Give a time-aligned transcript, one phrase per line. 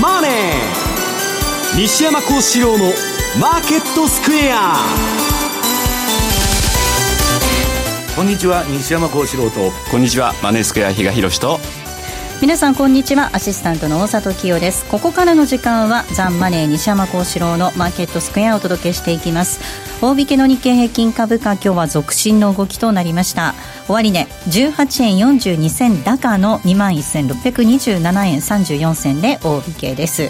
[0.00, 0.32] マネー」
[1.76, 2.92] 西山幸四郎の
[3.38, 4.76] 「マーケットスクエア」
[8.16, 9.70] こんにちは西山幸四郎と。
[9.90, 11.60] こんにちはマネースクエア比嘉宏と
[12.42, 13.30] 皆さんこんにちは。
[13.32, 14.84] アシスタントの大里清です。
[14.90, 19.58] ここからの時間はザンマネー西山幸四郎のマーケットスクエアをお届けしていきます。
[20.02, 23.54] 大引けの日経平均株価今日は続伸の動きとなりました。
[23.88, 30.24] 終値、ね、18円42銭高の2万1627円34銭で大引けです。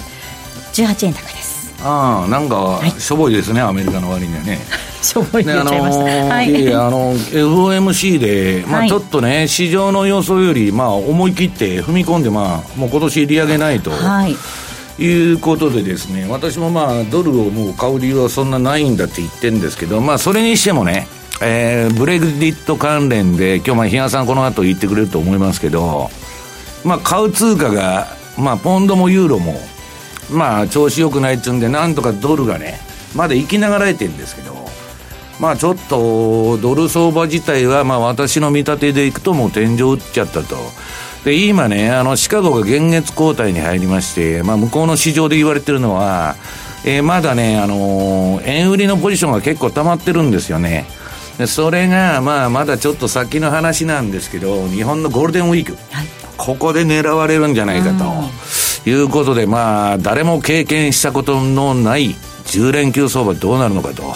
[0.74, 1.35] 18円高
[1.82, 4.58] ああなんかしょぼいですね、はい、アメリカの割にはね。
[5.02, 13.90] しょぼい言っちゃいました、ね、あのー、はい、いやあの FOMC で、まあ、ちょっとね、はい、市場の予想より、まあ、思い切って踏み込んで、まあ、もう今年利上げないと。
[13.90, 14.36] はい。
[14.98, 21.06] いうことでですね、私もまあ、ドルをもう買う理由はそんなないんだって言ってるんですけど、まあ、それにしてもね、
[21.42, 26.10] えー、ブレグジット関連で、今日まあ、比嘉さんこの後言ってくれると思いますけど、
[26.82, 29.60] まあ、買う通貨が、まあ、ポンドもユーロも、
[30.30, 32.80] まあ、調子良くないっつうんで、なんとかドルがね、
[33.14, 34.54] まだ生きながらえてるんですけど、
[35.40, 40.56] まあちょっと、ドル相場自体は、まあ私の見立てでいくともう天井打っちゃったと。
[41.24, 46.36] で、今ね、あの、シカゴが現月交代に入りまして、まあ向こうの市場で言われてるのは、
[46.84, 50.86] えー、まだね、あのー、円売りのポジションが結構溜まってるんですよね。
[51.36, 56.06] でそれが、まあ、まだちょっと先の話なんですけど、日本のゴールデンウィーク、はい、
[56.38, 58.04] ここで狙われるんじゃないかと
[58.86, 62.14] いうことで、まあ、誰も経験したことのない
[62.46, 64.14] 10連休相場どうなるのかと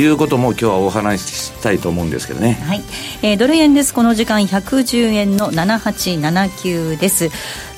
[0.00, 2.54] いうことも今日はお話ししたいと思うんですけどね。
[2.54, 2.82] はい。
[3.22, 3.94] えー、ドル円です。
[3.94, 7.30] この時間110円の7879です。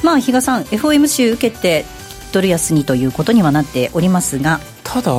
[0.03, 1.85] まあ、比嘉さん、FOMC 受けて
[2.33, 4.61] ドル安にということにはなっておりますが。
[4.83, 5.13] ただ、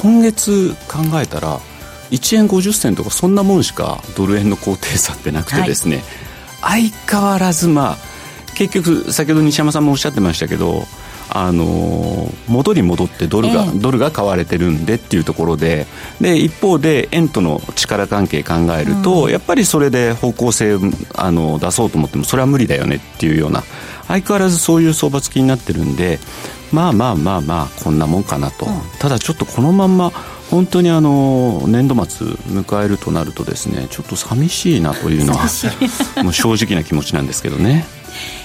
[0.00, 1.60] 今月考えたら、
[2.12, 6.04] 1円50銭とかそんなもんしかドル円の高低差ってなくてですね、
[6.60, 8.11] はい、相変わらずまあ
[8.54, 10.84] 結局先ほど西山さんもおっしゃってましたけど
[11.34, 15.86] あの元に戻ってドルが、えー、ドルが買われてるんでっていうところで
[16.20, 20.76] で一方で円との力関係考えると、うん、やっぱりそれで方向性
[21.14, 23.62] あの出そうと思ってもそれは無理だよねっていうような
[24.08, 26.18] 相変わらずそういう相場付きになってるんで
[26.70, 30.10] まあまあまあまあこんなもんかなと、うん、ただちょっとこのまんま
[30.50, 35.48] 本当にあの年度末迎えるとなるとですねちょっと寂しいなというのは
[36.22, 37.86] もう正直な気持ちなんですけどね。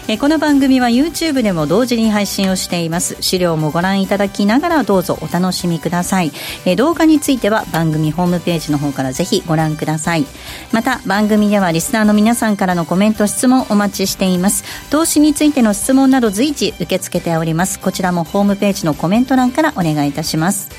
[0.10, 3.18] えこの番組は YouTube でも同時に配信をしています。
[3.20, 6.32] 資料もご覧いただきながらどうぞお楽しみください、
[6.66, 10.26] え動画については番組ホームページの方からぜひご覧ください。
[10.72, 14.64] また番組ではリスナーの皆さんからのコメント質問お待ちしています。
[14.90, 17.78] 投資についての質問など随時受け付けております。
[17.78, 20.70] こちらもホームページのコメント欄からお願いいたします。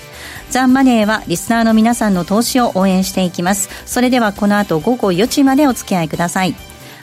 [0.49, 3.69] ザ・マネーはリスナーの皆さんの投資を応援していきます。
[3.85, 6.55] それではこの後午後4時までお付き合いください。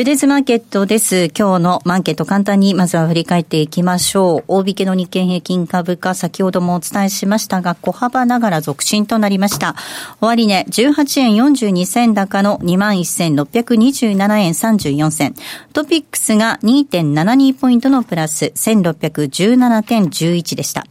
[0.00, 1.28] トゥデズマーケットです。
[1.38, 4.44] 今日のマーケット簡単にまずは振り返っていきましょう。
[4.48, 9.76] 大引けの日経平均株価、先ほどもお伝えしましたが、小幅ながら続伸となりました。
[10.22, 15.34] 終値、18円42銭高の21,627円34銭。
[15.74, 20.86] トピックスが2.72ポイントのプラス1617.11でした。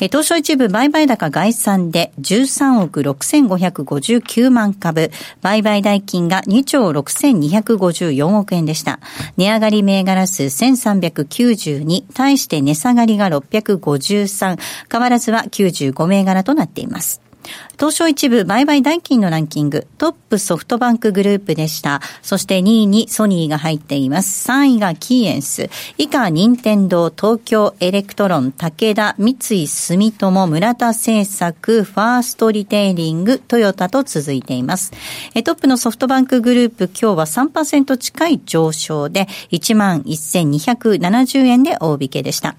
[0.00, 5.10] え東証一部売買高概算で13億6559万株、
[5.42, 9.00] 売買代金が2兆6254億円でした。
[9.36, 14.58] 値上がり銘柄数1392、対して値下がりが653、
[14.90, 17.20] 変わらずは95銘柄となっています。
[17.78, 22.02] 東証一部売買代金のランキング、トップソフトバンクグループでした。
[22.20, 24.48] そして2位にソニーが入っています。
[24.50, 34.92] 3位がキーエンス、以下任天堂、東京エレクトロン、武田、三井住友、村田製作、ファーストリテイリング、トヨタと続いています。
[35.44, 42.56] トップのソフトバンクグループ、今日は3%近い上昇で、11,270円で大引けでした。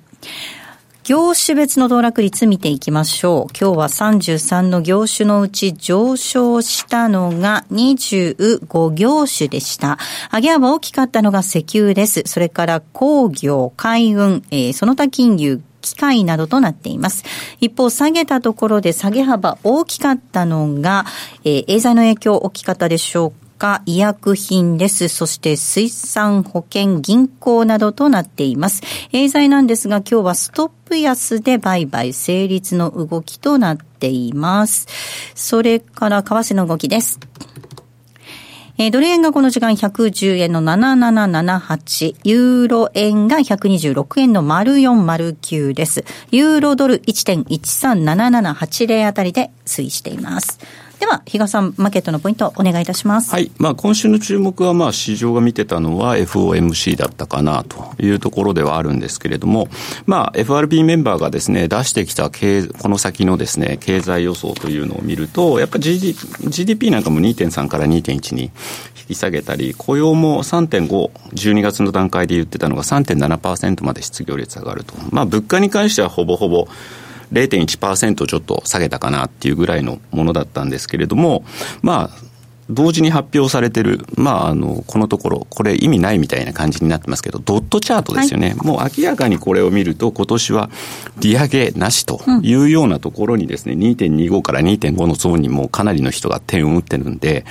[1.03, 3.57] 業種別の道落率見ていきましょう。
[3.59, 9.97] 今日は33の業種のうち上昇したのが25業種でした。
[10.31, 12.21] 上げ幅大きかったのが石油です。
[12.27, 17.23] それから工業、海運、えー、その他金融、機械などとなっています。
[17.59, 21.07] 一方、下げたところで下げ幅大きかったのが、
[21.43, 25.07] えー、エーザイの影響大きかったでしょうかか医薬品です。
[25.07, 28.81] そして水産保険銀行などとなっています。
[29.11, 34.87] エーザイなんですが今日はストップ安で売買成立の動きとなっています。
[35.35, 37.19] それから為替の動きです。
[38.79, 46.03] え、ドル円がこの時間110円の7778、ユーロ円が126円の0409です。
[46.31, 50.57] ユーロドル1.137780あたりで推移しています。
[51.01, 53.31] では、比嘉さん、マーケットのポイントお願いいたします。
[53.31, 53.49] はい。
[53.57, 59.67] まあ、今週の注目は、まあ、市場が見てたのは FOMC だったかなというところではあるんですけれども、
[60.05, 66.15] まあ、FRB メンバーがですね、出してきた経、この先のですね、経済予想というのを見ると、やっぱ GDP,
[66.47, 68.51] GDP なんかも2.3から2.1に
[68.95, 74.93] 引き下げたり、雇用も3.5、12月の段階で言ってたのが3.7%まで失業率上がると。
[75.09, 76.67] まあ、物価に関してはほぼほぼ、
[77.31, 81.43] 0.1%ちょっと下げたかなっていうぐらいのものだったんですけれども、
[81.81, 82.31] まあ、
[82.71, 88.49] 同時に発表されてる、まあ、あの、このところ、これ意味ないみたいな感じになってますけど、ドットチャートですよね。
[88.49, 90.69] はい、もう明らかにこれを見ると、今年は
[91.19, 97.45] 利上げなしというようなところにですね、うん、2.25から2.5のゾーンにもかなりの人が点を打ってるんで、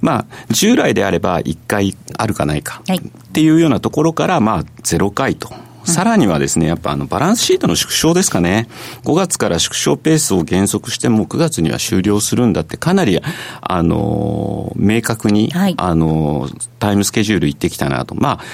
[0.00, 5.52] まあ、従来であれば1回あるかないかっていうようなところから、まあ、0回と。
[5.84, 8.68] さらにはですね、やっぱあのバランスシートの縮小ですかね。
[9.04, 13.20] 5月から縮小ペースを減速しても9月には終了するんだってかなり、
[13.60, 16.48] あの、明確に、はい、あの、
[16.78, 18.14] タイムスケジュール言ってきたなと。
[18.14, 18.44] まあ、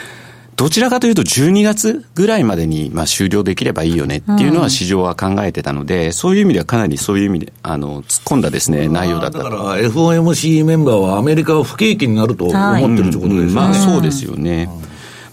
[0.60, 9.38] どちらかというと12月ぐらいまでにまあ終了できればいいよねっていうのは市場は考えてたので、うん、そういう意味ではかなりそういう意味であの突っ込んだですね内容だった。
[9.38, 14.68] だから FOMC メンバーはアメリカは不景気になると思ってるということですね、うん、まあそうですよね。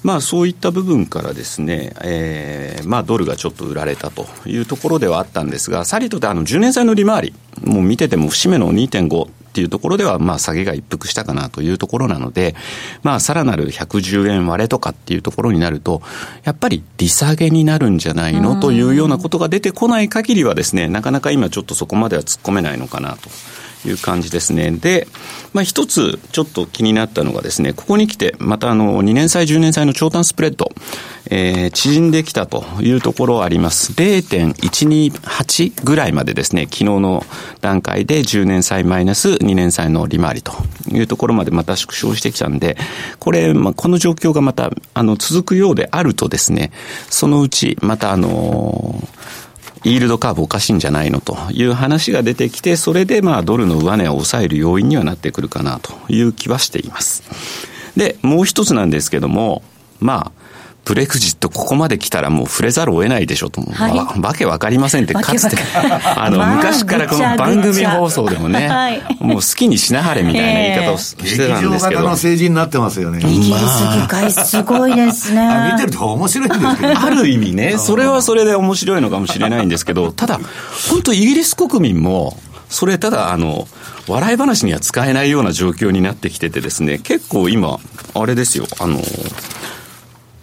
[0.08, 7.34] うんまあ、そういった部分からですね、えーまあ、ドルがちょっと売られたというところではあったんですが、さりとてあの10年債の利回り、
[7.66, 12.56] もう見てても節目の2.5っていうところでは、まあ、下げが一服したかなというところなので、
[13.04, 16.02] まあ、さらなる110円割れとかっていうところになると、
[16.46, 18.58] やっぱり利下げになるんじゃないの？
[18.60, 23.30] というようなことが出てこない限りはですね、なかなか今ちょっとそこまでは突っ込めないのかなと。
[23.86, 24.72] いう感じですね。
[24.72, 25.08] で、
[25.54, 30.72] まあ、一つちょっと気になったのがですね、ここに来て、またあの、2年債、10年債の長短スプレッド、
[31.30, 33.94] えー、縮んできたというところあります。
[33.94, 37.26] 0.128ぐらいまでですね、昨日の
[37.62, 40.54] 段階で10年債マイナス2年債の利回りと
[40.90, 42.78] いうところまでまた縮小してきたんで、
[43.20, 46.72] これ、まあ、この状況がまた、あの、続くようであるとですね、
[47.10, 49.47] そのうち、またあのー
[49.88, 57.24] イールドカーブおかしいんじゃないのという話が出てきて、それでまあドルの上値を抑える要因にはなってくるかなという気はしています。
[57.96, 59.64] で、もう一つなんですけども、
[60.02, 60.47] まあ、
[60.88, 65.14] ブレクジットここまで来たらもう触れざるを得ないでしょと、はい、わわけわかりませんって。
[65.14, 65.58] かつて
[66.16, 73.20] あの、昔からこの番組放送でもね、はい、もう好きにしなはれみたいな言い方をしてたんですけど、の政治になってますよね。
[73.20, 77.76] イギリス議会すごいですね、見てると面白いんですけど ある意味ね。
[77.78, 80.40] それはそれで面白いのかもしれないんですけど ただ
[80.90, 82.40] 本当イギリス国民も
[82.70, 83.68] それただあの
[84.08, 87.78] 笑い話には使えないような状況になってきててですね結構今
[88.14, 88.68] あれですよ。
[88.80, 89.02] あの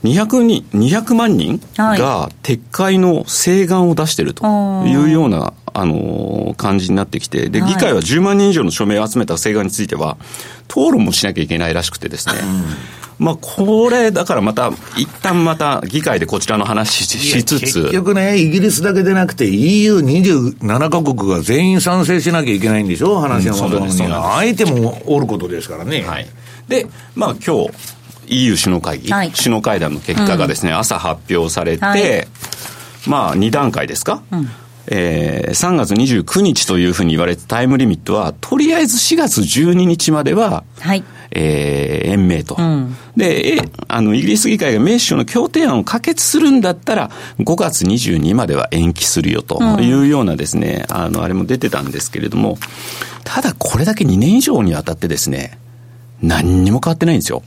[0.05, 4.45] 200人、200万人が撤回の請願を出してると
[4.87, 10.17] いうような、はい、あの、感じになってきて、で、議会は10万人以上の署名を集めた請願については、
[10.69, 12.35] 討論もしなきゃいけないらしくてですね、
[13.19, 17.63] まあ、これ、だからまた、一旦また議会でこちらの話しつつ。
[17.63, 23.21] 結局ね、イギリスだけでなくて EU27 カ国が全員賛成しなきゃいけないんでしょ？
[23.21, 26.03] 話のまとめに、相手もおることですからね。
[26.03, 26.27] はい。
[26.69, 27.71] で、まあ今日、
[28.29, 32.29] EU 首脳会議、はい、首脳会談の結果がですね、うん、朝発表されて、はい、
[33.07, 34.49] まあ2段階ですか、うん。
[34.87, 41.05] えー、3月29日というふうに言われたタイムリミットは、とりあえず4月12日までは、はい。
[41.37, 42.57] えー、延命と。
[42.59, 52.59] うん、で、あの、イギリス議会がメッシュの協定案を可決するんだったら、5月22までは延期するよというようなですね、うん、あの、あれも出てたんですけれども、
[53.25, 55.59] ただこれだけ2年以上にわたってですね、
[56.23, 57.43] 何にも変わってないんですよ。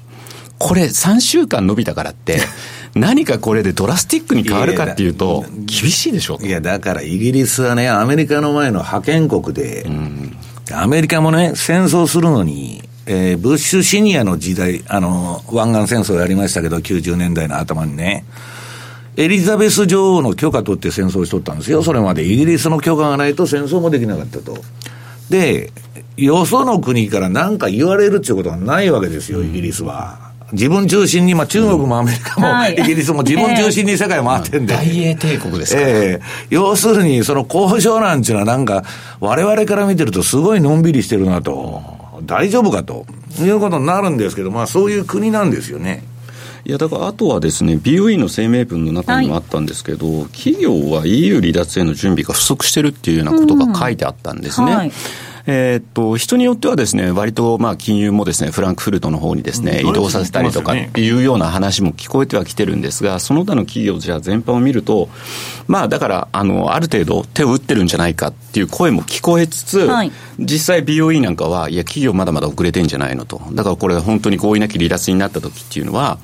[0.60, 2.40] これ3週間伸びたからって、
[2.96, 10.38] 何かこれでドラスティックに変わるかっていうと、厳しいでしょいや、だからイギリスはね、アメリカの前の覇権国で、うん、
[10.72, 18.26] アメリカもね、戦争するのに、えー、ブッシュシニアの時代、あの、湾岸戦争やりましたけど、90年代の頭にね、
[19.16, 21.82] エリザベス女王の許可取って戦争しとったんですよ。
[21.84, 24.58] それまでイギリスの許可がないと戦争もできなかったと。
[25.30, 25.72] で、
[26.18, 30.27] よその国から何か言われるっていうことはないわけですよ、イギリスは。
[30.54, 34.74] 自分中心に、まあ中国もアメリカも、イギリスも自分中心に世界回ってんで。
[34.74, 35.88] 大英帝国ですから。
[35.88, 38.84] ええ要するに、その交渉なんていうのはなんか、
[39.20, 41.82] 我々から見てるとすごいのんびりしてるなと。
[42.24, 43.06] 大丈夫かと
[43.40, 46.04] いうことになるんですけど、まあそういう国なんですよね。
[46.66, 54.72] いやだからあとはですね、BOE の声明文の中にもあったんですけど、はい、企業は EU 離脱への準備が不足してるっていうようなことが書いてあったんですね。
[54.72, 54.92] うんはい
[55.50, 65.08] えー、っと、人によってはですね、割とまあ金融もですね、フランクフルトの方にですね、移動させたりとかっていうような話も聞こえてはきてるんですが、その他の企業じゃ全般を見ると、
[65.66, 73.42] まあだから、あの、ある程度手を打ってるんじゃないかっていう声も聞こえつつ、はい、実際 BOE なんかは、いや、企業まだまだ遅れてんじゃないのと。
[73.54, 76.20] だからこれ本当に合意なき離脱になった時っていうのは、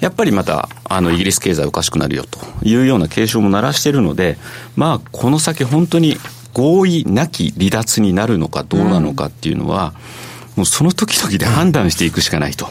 [0.00, 4.38] やっぱりまた、あの、イギリス経済おかしくなるよというような警鐘も鳴らしているので、
[4.74, 6.16] まあ、この先本当に
[6.54, 9.94] 合意なき離脱になるのかどうなのかっていうのは、
[10.56, 12.68] もうその時々で判断していくしかないと。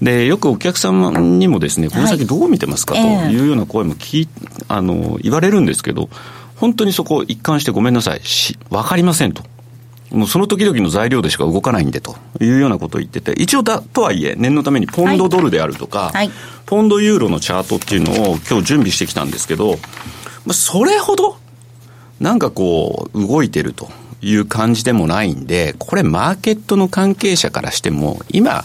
[0.00, 4.28] で、よくお客様にもですね、この先どう見てますかというような声も聞
[4.68, 6.08] あの、言われるんですけど、
[6.56, 9.42] 本当にそこ一貫してごめんなさい、し、わかりませんと。
[10.10, 16.30] もうその時々の材料でしか動かないんでというようなことを言ってて、一応だ、とはいえ、念のためにポンドドルであるとか、はいはい、
[16.64, 19.78] ポンドユーロのチャートっていうのを今日準備してきたんですけど、
[20.52, 21.36] それほど
[22.20, 23.88] なんかこう、動いてると
[24.20, 28.64] いう感じでもないんで、これマーケットの関係者からしても、今、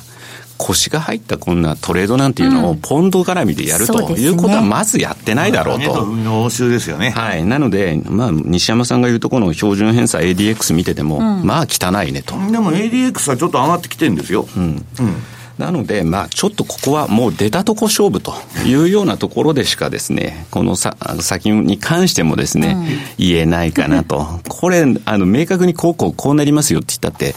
[0.58, 6.08] 腰が入ったこんなトレードなんていうのをポンド絡みでやる、ということはまずやってないだろうと。
[6.44, 7.10] 欧州ですよね。
[7.10, 7.44] はい。
[7.44, 12.36] なので、まあ、西山さんが言うとこの標準偏差 ADX 見てても、うん、まあ汚いねと。
[12.52, 14.48] でも ADX はちょっと上がってきてるんですよ。
[14.56, 14.64] うん。
[14.64, 15.16] うん
[15.58, 18.34] なので、まあ、ちょっとここはもう出たとこ勝負と
[18.66, 22.86] いうようなところでしかですね、このさ先に関してもですね、うん、
[23.18, 24.26] 言えないかなと。
[24.50, 27.36] これ、あの、明確にこうこうこうなりますよって言ったって、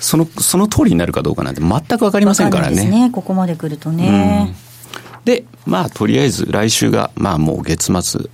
[0.00, 2.84] その、その通りになるかどうかなんて全くわかりませんからね。
[2.84, 4.48] ね、ここまで来るとね。
[4.48, 4.68] うん
[5.24, 8.30] で、まあ、とりあえず来週が、まあもう月末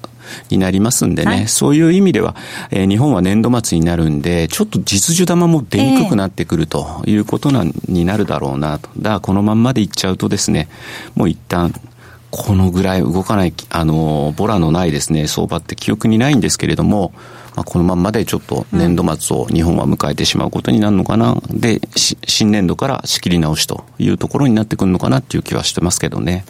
[0.51, 2.37] になりますんでね、はい、そういう意味では、
[2.71, 8.89] えー、日本は年度末になるんで、ちょっと実需玉も出にくくなってくるということな、になるだろうなと。
[8.97, 10.69] だからこのまんまでいっちゃうとですね、
[11.15, 11.73] もう一旦、
[12.31, 17.13] このぐらい動かない、あの、ボラのないですね、相場って記憶にないんですけれども、
[17.55, 21.41] まあ、このまんまでちょっと年度末を日本は迎えてしまうことになるのかな。
[21.51, 26.45] で、新年度から仕切り直しというところになってくるのかなっていう気はしてますけどね。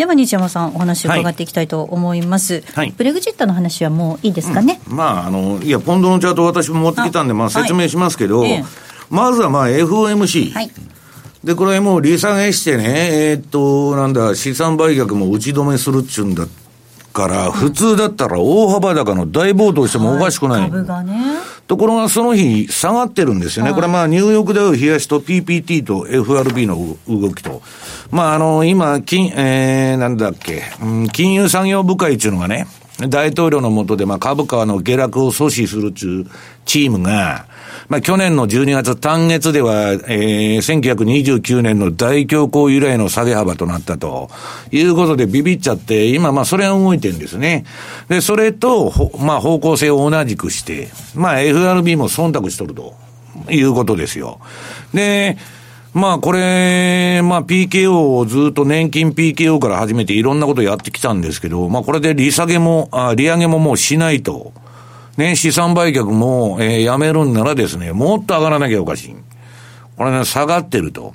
[0.00, 8.64] では西山さんお話を伺っていきたいと思います、はい、ブレグジットの話はもういいですかね、うん、まああのいやポンドのチャート私も持ってきたんでまあ説明しますけど、はい、
[9.10, 10.70] まずはまあ FOMC、はい、
[11.44, 16.46] でこれもう利下げしてねえー、っとなんだ資産売却も打ち止めするっちゅうんだ
[17.12, 20.60] から、普通だったら大幅高の大暴騰してもおかしくない。
[20.62, 21.38] はい、株がね。
[21.66, 23.70] ところがその日下がってるんですよね。
[23.70, 27.62] はい、これまあニューヨークダウ冷やしと PPT と FRB の動きと。
[28.10, 32.66] まああの、今、金、えー、なんだっけ、うん、金融産業部会っていうのがね、
[33.08, 36.26] 大統領の下でまあ株価の下落を阻止するっていう
[36.64, 37.46] チームが、
[37.90, 44.30] まあ、去年の12月単月では、えー、1929年の大恐慌由来の下げ幅となったと
[44.70, 47.64] いうことでビビっちゃって、今、まあ、それは動いてるんですね。
[48.08, 52.94] で、それと、まあ、方向性を同じくして、まあ、FRB も忖度しとると
[53.50, 54.38] いうことですよ。
[54.94, 55.36] で、
[55.92, 64.52] まあこれ、まあ PKO をずっと年金 PKO から始めていろんなことやってきたんですけど、まあこれで利下げも、あ利上げももうしないと。
[65.20, 69.16] ね、資産売却も、えー、やめるんならですね、もっと上がらなきゃおかしい。
[69.96, 71.12] これね、下がってると。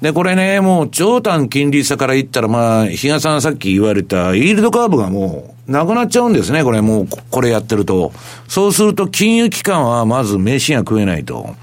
[0.00, 8.12] で、これね、もう長短金利差から言ったら、まあ、比嘉さんさっき言われた、イールドカーブがもう、なくなっちゃうんですね、これもう、これやってると。
[8.48, 11.54] そうすると、金融機関はまず飯が食えないと。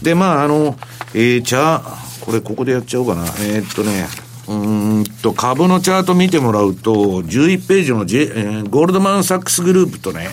[0.00, 0.76] で、まあ、あの、
[1.12, 3.24] えー、チャー、これここでやっちゃおうかな。
[3.40, 4.06] えー、っとね、
[4.48, 10.30] うんと、株のチャート見てもらうと、11ページの、J えー、ゴールドマンサックスグループとね、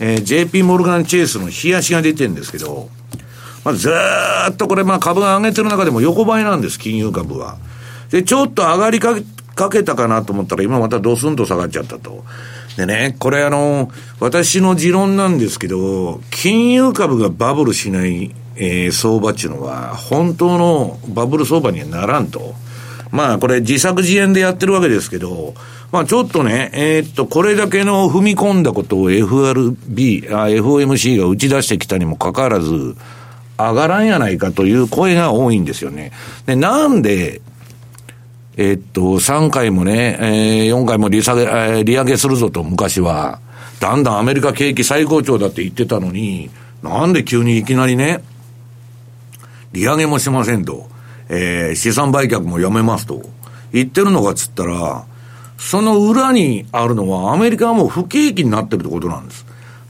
[0.00, 2.88] えー、JP モルガンチェイスの冷やしが出てるんですけど、
[3.64, 3.90] まあ、ず
[4.50, 7.58] っとこれ、まあ株が上げてる中でも横ばいなんです、金融株は。
[8.10, 9.14] で、ちょっと上がりか
[9.70, 12.24] けたかなと思ったら、今またドスンと下がっちゃったと。
[12.76, 13.90] でね、これあの、
[14.20, 22.54] 私の持論なんですけど、金融株がバブルしない、えー、相場っていうのは、本当のバブル相場にはならんと。
[23.10, 25.54] まあ、これ自作自演でやってるわけですけど、
[25.92, 32.96] まあちょっとね、えー、っと、これだけの踏み込んだことを FRB、FOMC が打ち出してきたにもかかわらず、
[33.58, 36.12] 上がらんやないかという声が多いんですよね。
[36.46, 37.40] で、なんで、
[38.56, 43.40] えー、っと、3回もね、えー、4回も利下げ、えー、利上げするぞと昔は、
[43.80, 46.50] だんだんアメリカ景気最高潮だって言ってたのに、
[46.82, 48.22] なんで急にいきなりね、
[49.72, 50.88] 利上げもしませんと、
[51.28, 53.22] えー、資産売却もやめますと。
[53.72, 55.04] 言ってるのかっつったら、
[55.60, 59.44] その裏にあるのは、アメリカはもう不景気になってるってことなんです。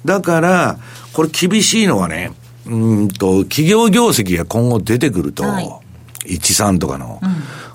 [0.04, 0.78] だから、
[1.12, 2.32] これ厳しいのはね、
[2.66, 5.70] うんと、企業業績が今後出てくると、はい、
[6.26, 7.28] 13とかの、うん、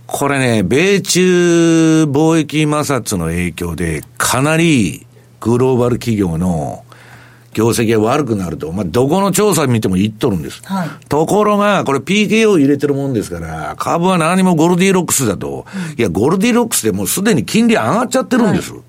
[0.05, 5.07] これね、米中貿易摩擦の影響で、かなり
[5.39, 6.83] グローバル企業の
[7.55, 10.61] 業績が悪くなると、まあ、どこの調査見ても言っとるんです。
[10.65, 18.73] はい、ところが、これ PKO 入れてるもんですから、株は何もゴルディロックスだと、うん、いや、ゴルディロックスでもうすでに金利上がっちゃってるんです。
[18.73, 18.79] は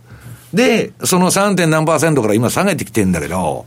[0.53, 1.69] い、で、その 3.
[1.69, 3.67] 何パーセントから今下げてきてんだけど、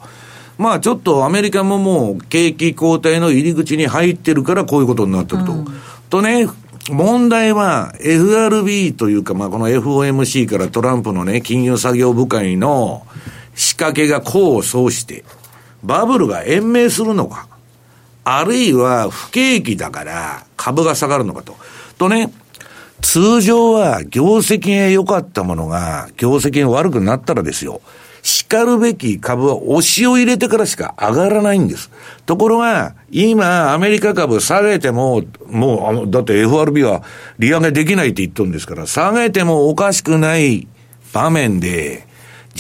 [0.58, 5.54] まあちょっとアメリカももう景気後退の入り口に入ってるからこういうことになってると。
[5.54, 5.68] うん、
[6.10, 6.50] とね、
[6.92, 13.06] 問題は FRB というか、まあこの FOMC からトランプのね、金融作業部会の、
[13.60, 15.26] 仕掛けが功を奏して、
[15.84, 17.46] バブルが延命するのか、
[18.24, 21.58] あるいは不景気だから株が下がるのかと。
[21.98, 22.32] とね、
[23.02, 27.82] 通常は業績が良かったものが業績が悪くなったらですよ。
[28.22, 31.92] 叱るべき株は押しを入れてからしか上がらないんです。
[32.26, 37.04] ところが、今、アメリカ株下げても、もう、だって FRB は
[37.40, 40.68] 利上げできないって言っとるんですから、下げてもおかしくない
[41.12, 42.09] 場面で、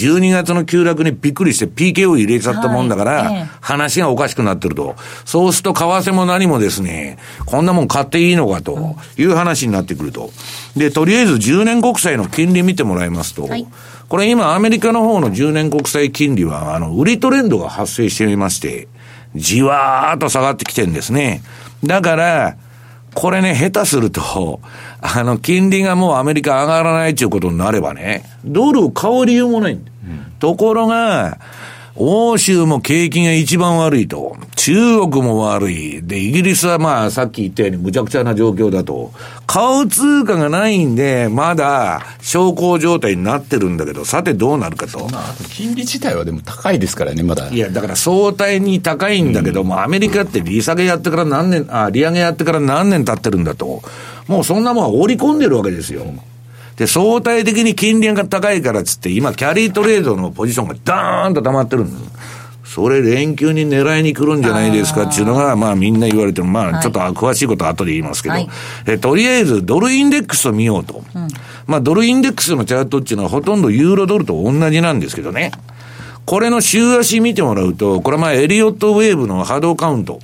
[0.07, 4.95] 12月の急落にびっくりして PK を入れちゃったもんだから、話がおかしくなってると。
[5.25, 10.31] そうすると為替も何もですね、こんなもん買っていいのかという話になってくると。
[10.75, 13.49] で、とりあえず10年国債の金利見てもらいますと、
[14.07, 18.87] これ今アメリカの方の10年国債金利は、あの、売りトレンドが発生していまして、
[19.35, 21.43] じわーっと下がってきてるんですね。
[21.83, 22.57] だから、
[23.13, 24.61] これね、下手すると、
[25.01, 29.85] あの、金利がもうアメリカ上がらないっていうことになればね、ドルを買う理由もないん、
[30.39, 31.37] ところが、
[32.01, 34.37] 欧州も景気が一番悪いと。
[34.55, 36.01] 中国も悪い。
[36.01, 39.11] で、イギリスはまあ、さっき言ったように無茶苦茶な状況だと。
[39.45, 45.09] 買う通貨がないんで、まだ、小康状態になってるんだけど、さてどうなるかと。
[45.49, 47.49] 金利自体はでも高いですからね、まだ。
[47.49, 53.81] いや、だから相対に高いんだけども、うん、アメリカって利下げやってから何年、あ、利上げやってから何年経ってるんだと。
[54.27, 56.05] もうそんなもんは織り込んでるわけですよ。
[56.79, 62.39] で、相対的に金利が高いからっつって、今、キャリートレードのポジションがダーンと溜まってるんです。
[62.63, 66.47] それ連休に狙いに来るんじゃないですかっていうのが、まあみんな言われてる。
[66.47, 68.49] まあちょっと詳しいことは後で言いますけど、はい、
[68.85, 71.03] えとりあえずドルインデックスを見ようと。
[71.13, 71.27] うん、
[71.65, 75.51] まあドルインデックスのチャートっていうのはほとんどユーロドルと同じなんですけどね。
[76.25, 80.19] これの週足見てもらうと、これはまあエリオットウェーブの波動カウント。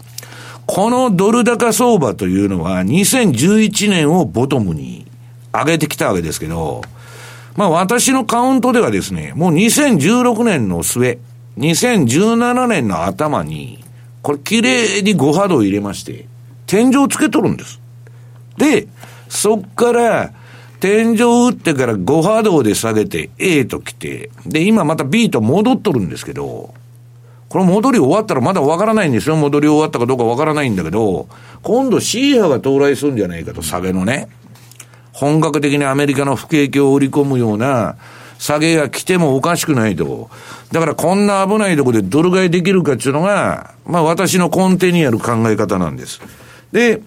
[0.67, 5.05] このドル高相場というのは2011年をボトムに
[5.59, 6.81] 上げてきたわけですけど、
[7.55, 11.19] まあ私のカウントではですね、もう2016年の末、
[11.57, 13.83] 2017年の頭に、
[14.21, 16.25] これ綺麗に5波動入れまして、
[16.65, 17.79] 天井をつけとるんです。
[18.57, 18.87] で、
[19.29, 20.33] そっから、
[20.79, 26.73] 天井打ってから5波動で下げて A と来て、で、今また B と戻っとるんですけど、
[27.47, 29.35] この戻り終わったらまだわからないんですよ。
[29.35, 31.27] 戻り終わったかどうかわからないんだけど、
[31.63, 34.27] 今度 C 波が到来するんじゃないかと、下げのね。
[35.15, 37.95] 本格的にアメリカの不景気を織り込むような
[38.37, 40.29] 下げが来てもおかしくないと。
[40.73, 46.21] だからこんな危ないとこでドル買いできるかっていうのが、まあ私の根底にある考え方なんです。
[46.73, 47.01] で、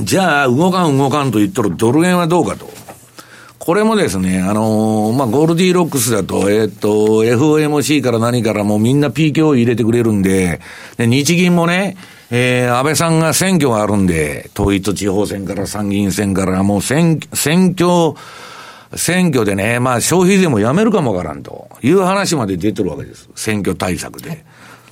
[0.00, 2.70] じゃあ動かん動かんと言ったらドル円はどうかと。
[3.58, 10.60] これもですね、あのー、まあ、ゴールディロックスだと、えっ、と、FOMC から何からもうみんな PK を入れてくれるんで、
[10.96, 11.96] で、日銀もね、
[12.34, 18.18] えー、安倍さんが選挙があるんで、統一地方選から参議院選からもう選、選挙、
[18.96, 23.28] 選挙でね、まあ消費税もやめるかもわからんという話まで出てるわけです。
[23.34, 24.46] 選挙対策で。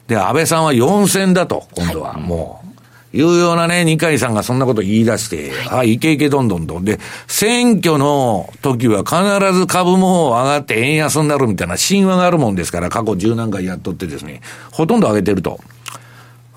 [0.06, 3.16] で、安倍さんは4選だと、今度は、もう。
[3.16, 6.84] いうようなね、二階さんがそんなこと言い出して、はい、いけいけどんどんどん。
[6.84, 15.58] で、選挙の時は必ず株も上がって円安になるみたいな神話があるもんですから、過去十何回やっとってですね、ほとんど上げてると。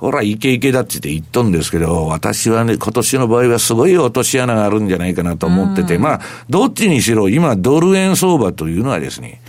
[0.04, 9.40] ほら、イケイケだって言って言っとんですけど、私はね、今年の場合はすごい落とし穴があるんじゃないかなと思ってて、まあ、どっちにしろ今、ドル円相場というのはですね、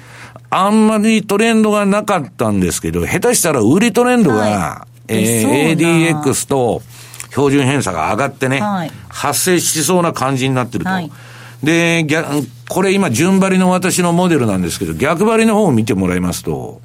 [0.50, 6.82] あんまりトレンドがなかったんですけど、下手したら売りトレンドが、はい、えー、ADX と
[7.30, 10.90] 標準偏差が上がってね、はい、発生しそうな感じになってると。
[10.90, 11.10] はい、
[11.64, 12.06] で、
[12.68, 16.80] これ今順張りの私のモデルなんですけど、逆張りの方を見てもらいますと、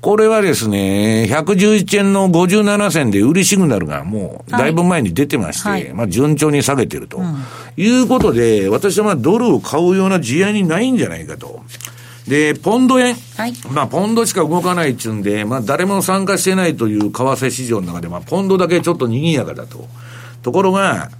[0.00, 7.44] これはですね、111円の57銭で売りシグナルがもうだいぶ前に出てまして、はい、まあ順調に下げてると、うん、
[7.76, 11.62] いうことで、私はまあドルを買うような事案にないんじゃないかと。
[12.28, 13.16] で、ポンド円。
[13.36, 19.88] はい、まあ、ポンドしか動かないっちゅうんで、まあ、誰も参加してないという為替市場の中で、まあ、ポンドだけちょっと賑やかだと。
[20.42, 21.10] ところが、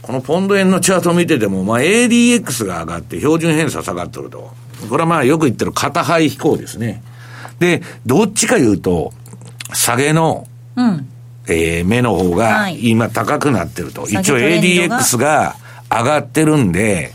[0.00, 4.54] このポンド円のチャートを見てても、まあ、ADX が上がって、標準偏差下がっとると。
[4.88, 7.02] これはまあ、よく言ってる片肺飛行ですね。
[7.58, 9.12] で、どっちか言うと、
[9.72, 11.08] 下げの、うん、
[11.48, 14.02] えー、目の方が今高くなってると。
[14.02, 15.56] はい、一応 ADX が
[15.90, 17.12] 上がってるんで、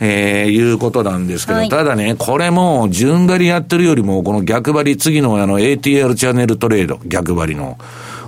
[0.00, 7.78] えー、いうことなんですけど、はい、ただね、これも順張りやってるよりも、この逆張り、次のあの ATR チャンネルトレード、逆張りの。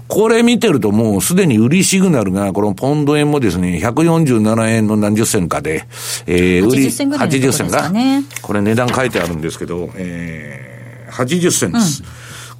[0.08, 5.86] これ見てるともうすでに売りシグナルが、このポンド円もですね、147円の何十銭かで、
[6.26, 7.92] えー、売り、80銭か。
[8.42, 10.69] これ値段書いてあるんですけど、えー
[11.10, 12.02] 80銭です。
[12.02, 12.08] うん、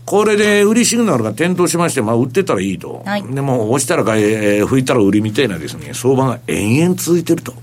[0.05, 3.03] これで売りシグナルが点灯しまして、まあ、売ってたらいいと。
[3.05, 7.55] はい、でも、押したら買い、えー、吹いたら売りみたいなですね、相場が延々続いてると。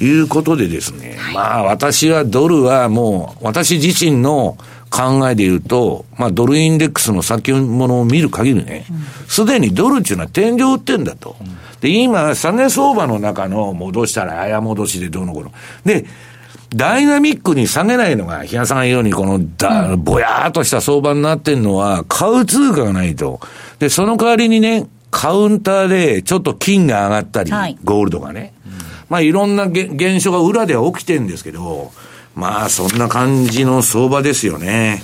[0.00, 4.56] うん、いうことでですね、はい、まあ、私はドルはもう、私自身の
[4.90, 8.86] 考えで言うと、まあ、ドルインデックスの先物を見る限りね、
[9.26, 11.36] すで、にドルっていうのは天井売ってんだと。
[11.80, 15.52] で、今、下げ相場の中の戻したら早戻しでどうのこうの。
[15.84, 16.06] で、
[16.74, 23.40] ダイナミックに下げないのが、日野さんが言うように、このだ、ぼやーっとした相場になってんのは、買う通貨がないと。
[23.78, 28.52] で、その代わりにね、カウンターでちょっと金が上がったり、はい、ゴールドがね。
[29.08, 31.92] まあいろんな現象が裏では起きてるんですけど、
[32.34, 35.02] まあそんな感じの相場ですよね。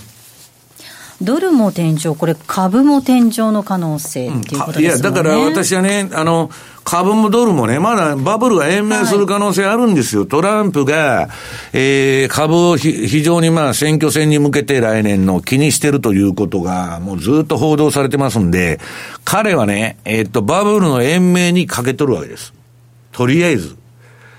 [1.23, 6.51] ドルも天井、これ株も天井の可能性っていうことですね、いや、だから私はね、あの、
[6.83, 10.23] 株もドルもね、まだバブルが延命する可能性あるんですよ。
[10.23, 11.29] はい、トランプが、
[11.75, 18.81] えー、株を非常にまあ選挙戦に向けて来年の気にしてるということが、もうずっと報道されてますんで、
[19.25, 22.55] 彼はね、えー、っと、バブルの延命にかけとるわけです。
[23.13, 23.77] とりあえず。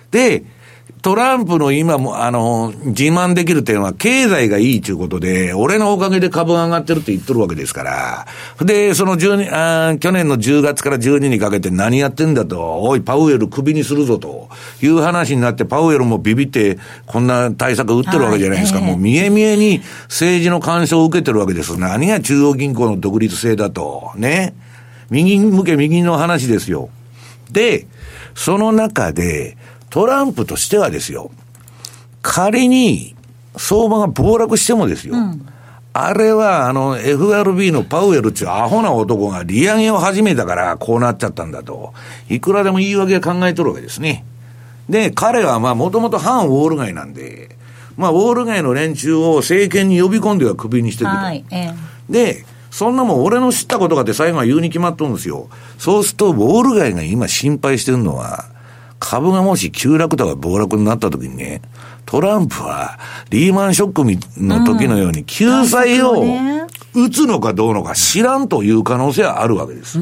[0.10, 0.44] で、
[1.02, 8.28] トランプの今も、あの、自慢できる点は、経済がいいということで、俺のおかげで株が上がってるって言ってるわけですから。
[8.64, 9.50] で、その12
[9.94, 14.50] あ、去年の10月から12にかけて何やってんだと、おい、パウエルクビにするぞと
[14.84, 18.80] いう話になって、パウエルもビビって、こんな対策打ってるわけじゃないですか。
[18.80, 21.80] はい、もう見え見えに政治の干渉を受けてるわけです。
[21.80, 24.12] 何が中央銀行の独立性だと。
[24.18, 24.54] ね。
[25.10, 26.90] 右向け右の話ですよ。
[27.52, 27.88] で、
[28.36, 29.58] その中で、
[29.92, 31.32] トランプとしてはですよ、
[32.24, 33.14] 仮に
[33.58, 35.46] 相場が暴落してもですよ、うん、
[35.94, 41.94] あれはあの FRB のパウエルっていうアホな男が利上げを始めたからこうなっちゃったんだと、
[42.30, 44.26] いくらでも言い訳考えとるわけですね。
[44.90, 47.58] で、彼はまあもともと反ウォール街なんで、
[47.98, 51.18] まあウォール街の連中を政権に呼び込んではクビにしてると。
[51.18, 51.74] はいええ、
[52.10, 55.50] で、そんなもん俺の知ったことがって最後は言うに決まっとるんですよ。
[55.78, 58.46] そうすると、ウォール街が今心配してるのは、
[59.02, 61.62] 株がもし急落とか暴落になった時にね、
[62.06, 63.00] トランプは
[63.32, 66.24] リーマンショックの時のように救済を
[66.94, 69.98] 打つのかどうのか知らんという可能性はあるわけです。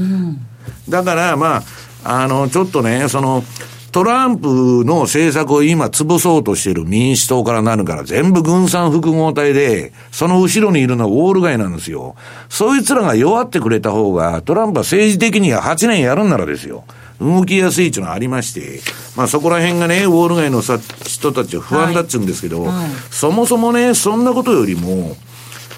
[0.90, 1.64] だからま
[2.04, 3.44] あ、あの、ちょっとね、その、
[3.92, 12.16] トランプの政策を今潰そうとしている民主党からなるから全部軍産複合体で、その後ろにいるのはウォール街なんですよ。
[12.50, 16.84] そいつらが弱ってくれた方が、トランプは政治的には8年やるんならですよ。
[17.20, 18.82] 動きやすいっていうのはありまして、
[19.16, 25.18] まあそこら辺がね、ウォール街のさ人たちは不安だっちゅうんですけど、はいはい、そもそもね、そんなことよりも、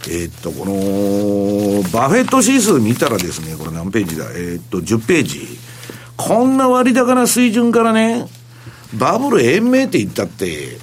[0.07, 4.25] えー、っと、この、バフェット指数見たらですね、これ何ページだ？
[4.31, 5.47] えー、っと、10ページ。
[6.17, 8.27] こんな割高な水準からね、
[8.93, 10.77] バブル延命って言ったって、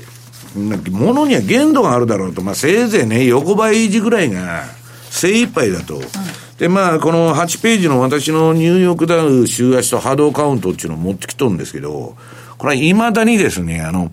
[0.57, 4.64] ものには限度があるだろうと、まあせいぜいね、横ばい維持ぐらいが
[5.11, 6.01] 精一杯だと。
[6.59, 12.16] で、まあ、この8ページの私のニューヨークダウ週足と波動カウントっていうのを持ってきとるんですけど、
[12.59, 14.11] これは未だにですね、あの、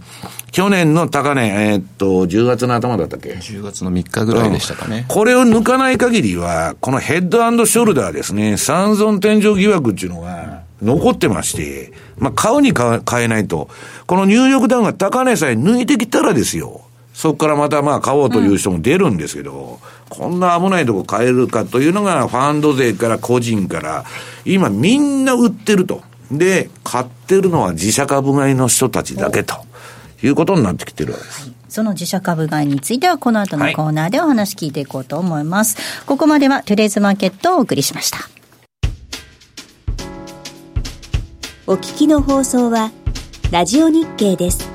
[0.52, 5.04] 去年の高値、えー、っと、10月の頭だったっけ ?10 月の3日ぐらいでしたかね、うん。
[5.06, 13.70] これを抜かない限りは、このヘッドショルダーですね、三尊天井疑惑っていうのが残ってまして、まあ、買うに買えないと。
[14.06, 16.82] このニューヨークダウンが高値さえ抜いてきたらですよ。
[17.16, 19.80] そこからまたまあ買おうという人も出るんですけど、
[20.10, 24.06] こんな危ないとこ買えるかというのが、ファンド税から個人から、
[24.46, 26.02] 今みんな売ってると。
[26.32, 29.56] で、買ってるのは自社株買いの人たちだけと
[30.24, 31.52] いうことになってきてるわけです。
[31.70, 35.76] その自社株買いについてはこの後のコーナーでお話聞いていこうと思います。
[35.76, 38.20] はい、ここまではトゥレーズマーケットをお送りしました。
[41.68, 42.92] お聞きの放送は
[43.52, 44.75] ラジオ日経です。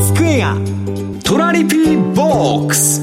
[0.00, 0.56] スクエア。
[1.24, 3.02] トラリピーボックス。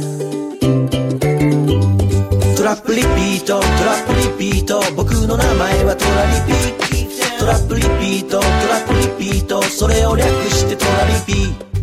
[2.58, 3.60] トラップリピート。
[3.60, 4.82] トラップリピート。
[4.96, 6.58] 僕の名前はトラリピ
[7.40, 8.40] トラップリピート。
[8.40, 8.50] トラ
[8.82, 9.62] ップリピート。
[9.62, 11.54] それを略してトラリピー。
[11.60, 11.77] ト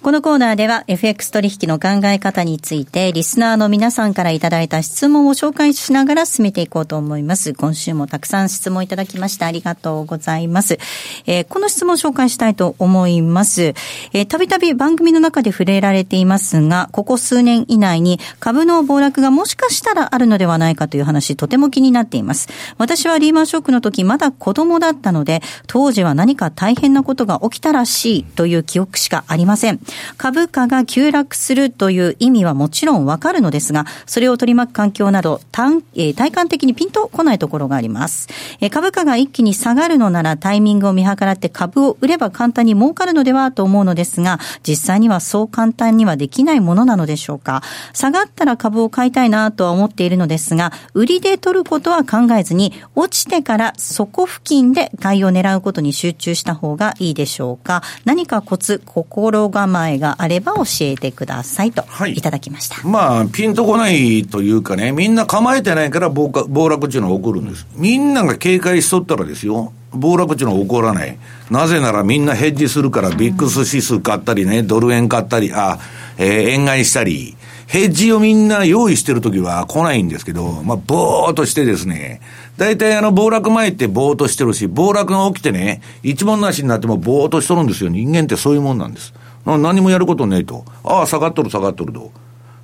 [0.00, 7.52] このコーナーでは FX 取引の考え方についてリスナーの皆さんからいただいた質問を紹介しながら進めていこうと思います。
[7.52, 10.78] 今週もたくさん質問いただきましてありがとうございます。
[11.26, 13.74] えー、この質問を紹介したいと思います。
[14.12, 22.48] え、たびたび番組の中で触れられていますが、ここ数年以内に株の暴落がもしかしたらあるのではないかという話、とても気になっています。
[22.78, 29.80] 私はリーマンショックの時まだ子供だったので、当時は何か大変なことが起きたらしいという記憶しかありません。
[30.16, 38.28] 株価が急落するという意味はもちろんわかるのですが、それを取り巻く環境など、単えー、体感的にピンとこないところがあります。
[38.60, 47.62] えー、株価が一気に下がるのならタイミングを見計らって株を売れば簡単に儲かるのではと思うのですが、実際にはそう簡単にはできないものなのでしょうか。
[47.92, 57.82] 下がったら株を買いたいなとは思っているのですが、売りで取ることは考えずに、落ちてから底付近で買いを狙うことに集中した方がいいでしょうか。
[58.04, 62.86] 何かコツ、心構えがあれば教えてくださいと、い、ただきました。
[62.86, 67.66] まあ、ピンとこないというかね、みんな構えてないから暴暴落っていうのは起こるんです。
[67.74, 71.18] みんなが警戒しとったらですよ、暴落っていうのは起こらない。
[71.50, 75.78] なぜならみんなヘッジするから、ビックス指数買ったりね、ドル円買ったり、あ、
[76.18, 77.36] えー、円買いしたり、
[77.68, 82.22] ヘッジをみんな用意してるときは来ないんですけど、まあ、ぼーっとしてですね、
[82.56, 87.90] 大体あの、暴落前ってぼーっとしてるし、暴落が起きてね、一文なしになってもぼーっとしとるんですよ。
[87.90, 89.12] 人間ってそういうもんなんです。
[89.56, 90.64] 何もやることねえと。
[90.84, 92.10] ああ、下がっとる下がっとると。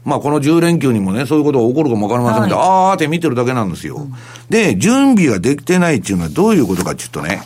[0.04, 3.96] まあ、この10連休にもね、そういうことが起こるかもわかりませんけど、はい、あーって見てるだけなんですよ。
[3.96, 4.14] うん、
[4.50, 7.40] で、準備ができてないっていうのはどういうことかっていうとね、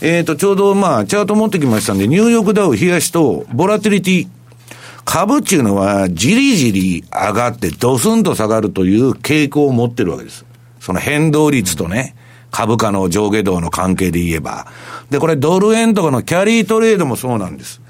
[0.00, 4.28] えっ、ー、と、ちょうどまあ、チャート持ってきましたんで、ニューヨークダウ冷やしと、ボラティリティ、
[5.04, 10.44] 株っていうのは、じりじり上がってドスンと下がるという傾向を持ってるわけです。
[10.80, 12.16] その変動率とね、
[12.50, 14.66] 株価の上下動の関係で言えば。
[15.10, 17.81] で、これドル円とかのキャリートレードもそうなんです。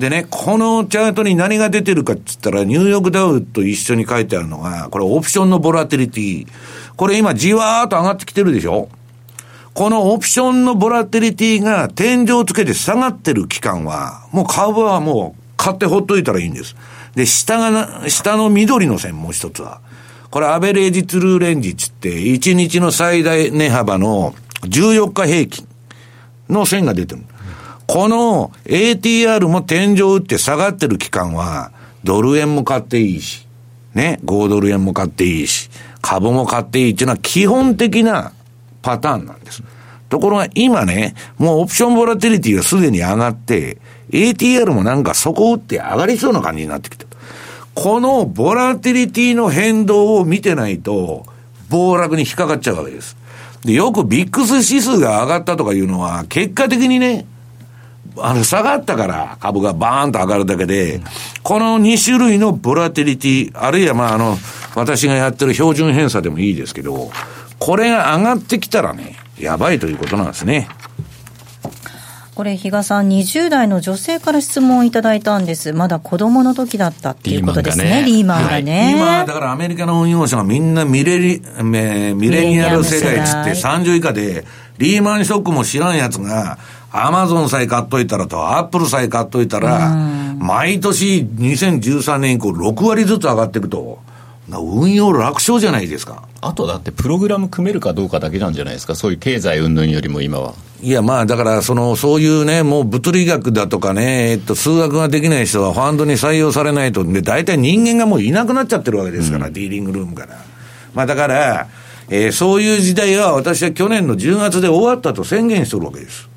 [0.00, 6.46] でね、このチャートに何が出てるかって言ったら、ニューヨークダウと一緒に書いてあるのが、これオプションのボラティリティ。
[6.96, 8.88] これ今じわーっと上がってきてるでしょ
[9.74, 16.76] このオプションのボラティリティが天井をつけて下がってる期間は、もう株はもう買ってほっといたらいいんです。
[17.14, 19.82] で、下が、下の緑の線もう一つは。
[20.30, 25.68] これアベレージトゥルーレンジっつって、1日の最大値幅の14日平均
[26.48, 27.22] の線が出てる。
[27.90, 31.72] この ATR も天井打って下がってる期間は、
[32.04, 33.48] ドル円も買っていいし、
[33.94, 38.32] ね、5ドル円も買っていいし、株も買っていいっていうのは基本的な
[38.80, 39.64] パターンなんです。
[40.08, 43.78] ところが今ね、もうオプションボラティリティがすでに上がって、
[44.12, 47.06] ATR もなんか底打って上がりそうな感じになってきた。
[47.74, 51.26] このボラティリティの変動を見てないと、
[51.68, 53.16] 暴落に引っかかっちゃうわけです。
[53.64, 57.26] で、よくビックス指数が上がったとかいうのは、結果的にね、
[58.18, 61.00] あの、下がったから株がバーンと上がるだけで、
[61.42, 64.36] この2種類のボラティリティ、あるいはまああの、
[64.74, 67.10] 私がやってる標準偏差でもいいですけど、
[67.58, 70.68] これが上がってきたらね、やばいということなんですね。
[72.40, 75.74] これ、比嘉さん、20代の女性から質問をいただいたんです。
[75.74, 78.94] まだ子供の時だったっていうことですね、リーマンがね。
[78.96, 84.46] 今、だからアメリカの運用者がみんなミレリ、ミレニアル世代っつって30以下で、
[84.78, 86.56] リーマンショックも知らんやつが、
[86.92, 89.90] アマゾンさえ買っといたらと、アップルさえ買っといたら、
[90.38, 94.00] 毎年2013年以降6割ずつ上がっていくと。
[94.58, 96.24] 運用楽勝じゃないですか。
[96.40, 100.54] あとだってプログラム組めるかどうかだけなんじゃないですか、そういう経済云々よりも今は。
[100.82, 110.38] いや、まあだからその、そういうね、もう物理学だとかね、えっと、数学ができない人はファンドに採用されないと、で、大体人間がもういなくなっちゃってるわけですから、うん、ディーリングルームから。
[110.94, 111.68] まあだから、
[112.08, 116.29] えー、そういう時代は私は去年の10月で終わったと宣言してるわけです。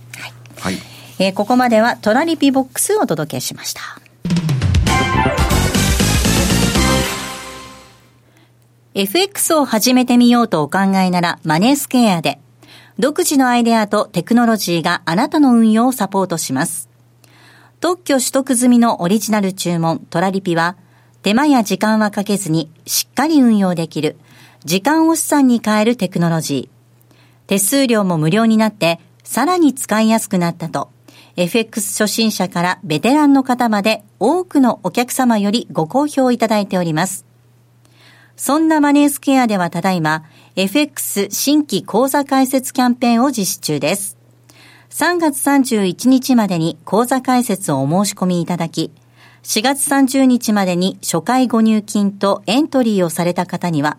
[0.63, 0.75] はい。
[1.19, 3.81] えー、ここまではトラリピボックスをお届けしました。
[8.93, 12.39] FX を始めてみようとお考えならマネースケアで、
[12.97, 16.87] 独自のアイデアとテクノロジーがあなたの運用をサポートします。
[17.81, 20.77] 特許取得済みのオリジナル注文トラリピは、
[21.23, 24.15] 手間や時間はかけずにしっかり運用できる、
[24.63, 27.47] 時間を資産に変えるテクノロジー。
[27.47, 30.89] 手数料も無料になって、さらに使いやすくなったと、
[31.35, 37.25] FX 初心者からベテランの方まで多くのお客様よりご好評いただいております。
[38.35, 44.17] そんなマネースケアではただいま、FX 新規講座開設キャンペーンを実施中です。
[44.89, 48.91] 3月31日までに講座開設をお申し込みいただき、
[49.43, 53.97] 4月30日までに初回ご入金とエントリーをされた方には、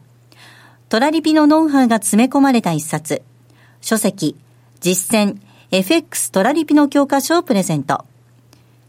[0.88, 3.22] トラリピのノウハウが詰め込まれた一冊、
[3.80, 4.36] 書籍、
[4.84, 5.38] 実践、
[5.70, 8.04] FX トラリピの教科書をプレゼント。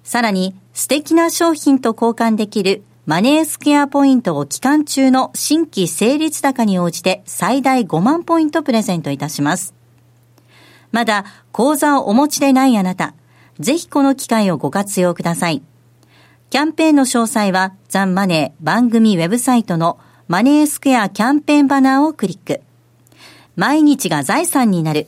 [0.03, 9.73] さらに、素敵な商品と交換できるマネースケアポイントを期間中の新規成立高に応じて最大5万ポイントプレゼントいたします。
[10.91, 13.13] まだ口座をお持ちでないあなた、
[13.61, 15.63] ぜひこの機会をご活用ください。
[16.49, 22.59] キャンペーンの詳細はザンマネー番組ウェブサイトのマネースクエアキャンペーンバナーをクリック。
[23.55, 25.07] 毎日が財産になる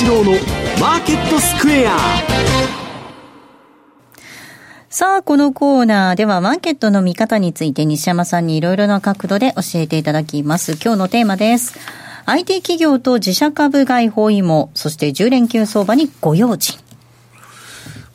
[0.00, 0.32] 西山幸四郎の
[0.80, 1.98] マーケットスクエア
[4.88, 10.78] さあ、このコーナーではマーケットの見方について西山さんにいろいろな角度で教えていただきます。
[10.82, 11.78] 今日のテーマです。
[12.24, 16.78] IT 企業と自社株買い包囲網、そして10連休相場にご用心。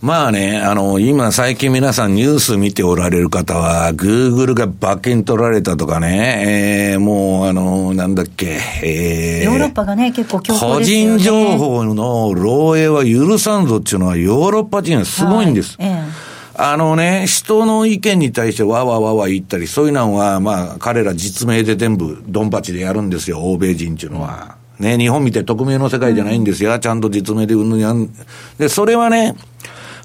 [0.01, 11.13] まあね、あの、今最近皆さんニュース見ておられる方は、グーグルが馬券取られたとかね、えー、もうあの、なんだっけ、えー、ヨーロッパがね、結構強硬ですよね。
[11.13, 11.95] 個人情報の
[12.31, 15.77] 漏洩は許さんぞっていうのはヨーロッパ人はすごいんです。
[15.81, 24.55] はいえあのね、人の意見に対してわわわわ言ったり、そういうのは、まあ、彼ら実名で全部、ドンパチでやるんですよ、欧米人っていうのは。
[24.79, 28.09] ね、日本みたい匿名の世界じゃないんですよ、うん、ちゃんと実名でうんぬやん。
[28.57, 29.35] で、それはね、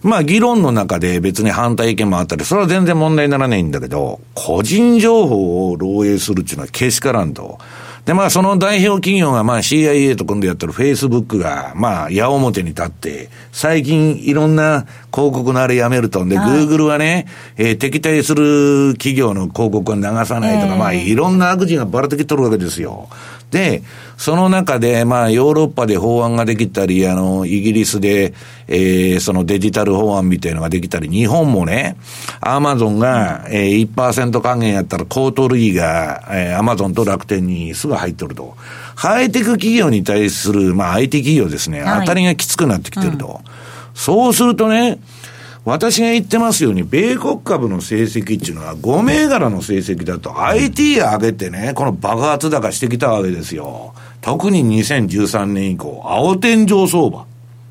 [0.03, 7.59] まあ議論の中で別に反対意見もあったり、それは全然問題にならないんだけど、個人情報を漏洩するっていうのはけしからんと。
[8.07, 16.25] で、まあその代表企業がまあ CIA と組んでやってる Facebook が、まあ矢面に立って、最近いろんな広告のあれやめると。
[16.25, 17.27] で、Google はね、
[17.59, 23.09] えー、敵対する企業の広告は流さないとか、えー、まあいろんな悪事がばらつきとるわけですよ。
[23.51, 23.83] で、
[24.17, 28.33] その中で、まあ、ヨーロッパで法案ができたり、あの、イギリスで、
[28.69, 31.97] えー、そのデジタル法案みたいなのができたり、日本もね、
[32.41, 38.57] アマゾンが、えー、1%還元やったら、コート類が、えー、アマゾンと楽天にすぐ入っとると。
[38.95, 43.41] ハイテク企業に対する、まあ、IT 企業ですね、はい、当たりがきつくなってきてると。
[43.45, 43.51] うん、
[43.95, 44.99] そうするとね、
[45.71, 53.95] 私が言ってますように、米国株の成績っていうのは、5銘柄の成績だと IT 上げてね、この爆発高してきたわけですよ。
[54.21, 57.25] 特に2013年以降、青天井相場。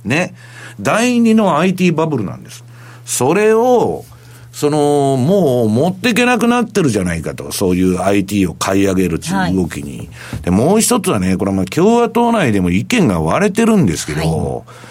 [0.06, 0.34] ね。
[0.80, 2.64] 第二の IT バブルなんです。
[3.06, 4.06] それを、
[4.54, 9.98] その、もう持っていけなくなってるじゃないかと、そういう IT を買い上げるっていう動きに。
[9.98, 10.10] はい、
[10.42, 14.90] で、もう一つはね、これはまあ共和党内でも意見が割れてるんですけど、はい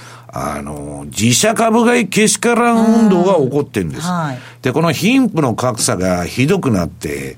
[0.57, 4.03] あの、自社株買いけしからん運動が起こってるんです。
[4.03, 7.37] はい、で、この貧富の格差がひどくなって、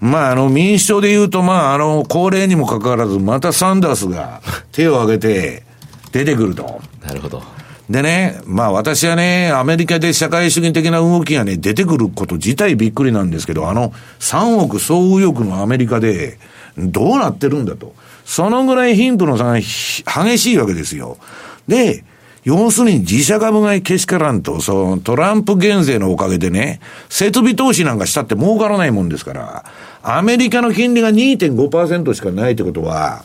[0.00, 4.40] まあ、あの、民主党で言うと、まあ、あの、高齢にもかかわらず、またサンダースが
[4.72, 5.64] 手を挙げて
[6.12, 6.80] 出てくると。
[7.04, 7.42] なるほど。
[7.90, 16.38] でね、まあ私はね、アメリカで社会主義的な動きがね、出てくること自体びっくりなんですけど、あの、3億総右翼のアメリカで、
[16.76, 17.94] どうなってるんだと。
[18.24, 21.16] そのぐらい貧富の差が激しいわけですよ。
[21.66, 22.04] で、
[22.48, 26.80] 要するに自社株買いけしからんと、そのトランプ減税のおかげでね、
[27.10, 29.64] 設備投資なんかしたって儲からないもんですから、
[30.02, 33.22] アメリカの金利が2.5%しかないってことは、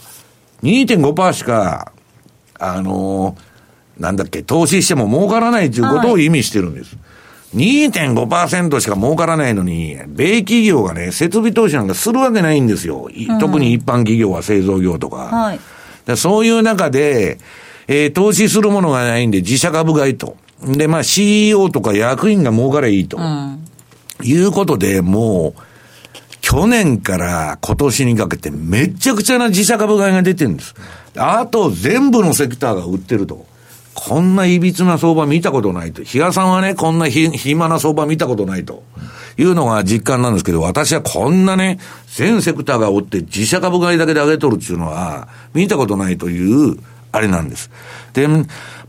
[0.63, 1.93] 2.5%しか、
[2.59, 6.97] あのー、なんだっけ、投資しても儲からないということを意味してるんです。
[6.97, 7.01] は
[7.53, 13.09] い、2.5%しか儲からないのに、米企業がね、設備投資なんかするわけないんですよ。
[13.09, 15.15] うん、特に一般企業は製造業とか。
[15.15, 17.37] はい、そういう中で、
[17.87, 20.37] えー、投資するものがないんで自社株買いと。
[20.61, 23.17] で、まあ CEO とか役員が儲かれいいと。
[23.17, 23.65] うん、
[24.23, 25.61] いうことで、もう、
[26.41, 30.75] 去年から今年にかけてめちゃくちゃな自社株買いが出てるんです。
[31.15, 33.45] あと全部のセクターが売ってると。
[33.93, 36.03] こんな歪な相場見たことないと。
[36.03, 38.83] 比嘉さんはね、こんな暇な相場見たことないと。
[39.37, 46.77] いうのが実感なんですけど、私はこんなね、全セクターが追って自社株買いだけで上げとるっていうのは、見たことないという
[47.13, 47.69] あれなんです。
[48.13, 48.27] で、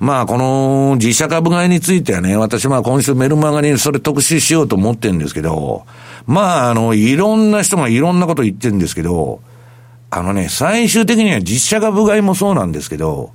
[0.01, 5.85] まあ、この自社株買いについてはね、私まあ今週メルマガにそれ特集しようと思ってるんですけど、
[6.27, 9.41] まあ、あの、いろんな人がいろんなこと言ってるんですけど、
[10.11, 13.33] あのね、最終的には実社株買いもそうなんですけど、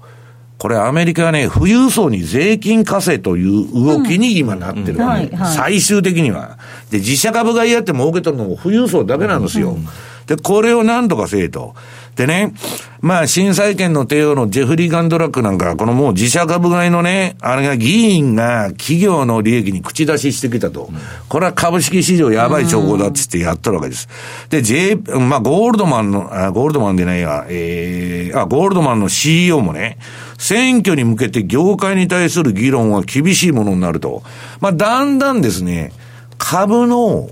[0.57, 6.57] これアメリカはね、富裕層に税金課せという動きに今なってるわけ、最終的には。
[6.89, 9.77] で、自社株買いやって儲けとるのも富裕層だけなんですよ。
[10.25, 11.75] で、これを何とかせえと。
[12.15, 12.53] でね、
[13.01, 20.89] まあ、新債権の帝王のジェフリー・ガンドラックなんか、このもう自社株買いのね、あれが議員が企業の利益に口出ししてきたと。
[21.29, 24.09] これは株式市場やばい兆候だっつってやったわけです。
[24.49, 29.97] で、J、まあ、ゴールドマンの、あゴールドマンでないや、えー、あ、ゴールドマンの CEO もね、
[30.37, 34.23] 選挙に向けて業界に対する議論は厳しいものになると。
[34.59, 35.93] まあ、だんだんですね、
[36.37, 37.29] 株の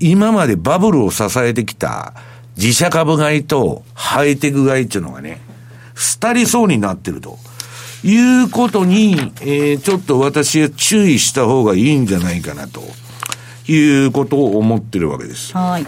[0.00, 2.14] 今までバブルを支えてきた
[2.58, 5.40] 自社株買いとハイテク買いっていうのがね、
[6.20, 7.38] 廃りそうになってると。
[8.04, 12.82] いうことに、えー、ちょっと私は注意した方がいいんじゃないかなと
[13.66, 15.52] いうことを思ってるわけです。
[15.56, 15.86] はい。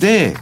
[0.00, 0.36] で、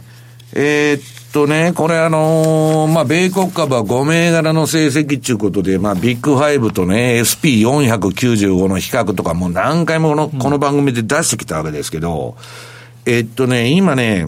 [0.53, 12.35] えー、っとね、これあのー、まあ、米国株は5銘柄の成績っていうことで、まあ、ビッグファイブとね、SP495 の比較とかもう何回もこの、この番組で出してきたわけですけど、
[13.05, 14.27] えっとね、今ね、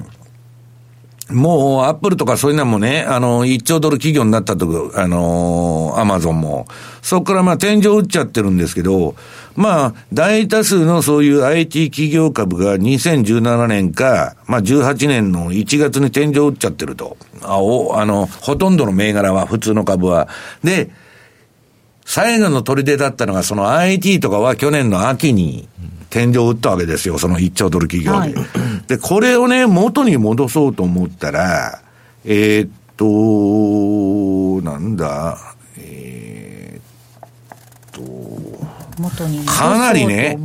[1.29, 6.67] もう、アップルとかそういうのもね、あの、1兆ドル企業になったと、あの、アマゾンも。
[7.01, 9.15] そこからまあ、天井打っちゃってるんですけど、
[9.55, 17.17] まあ、大多数のそういう IT 企業株が2017年か、まあ、18年の1月に天井打っちゃってると。
[17.41, 20.29] あお、あの、ほとんどの銘柄は、普通の株は。
[20.63, 20.91] で、
[22.05, 25.67] 最後の砦だったのが、その IT とかは去年の秋に、
[26.09, 28.39] 天井を打ったわけですよ、その1兆ドル企業で。
[28.39, 31.81] はい、で、これをね、元に戻そうと思ったら、
[32.25, 35.37] えー、っと、なんだ、
[35.77, 38.67] えー、っと、
[39.45, 40.37] かなりね、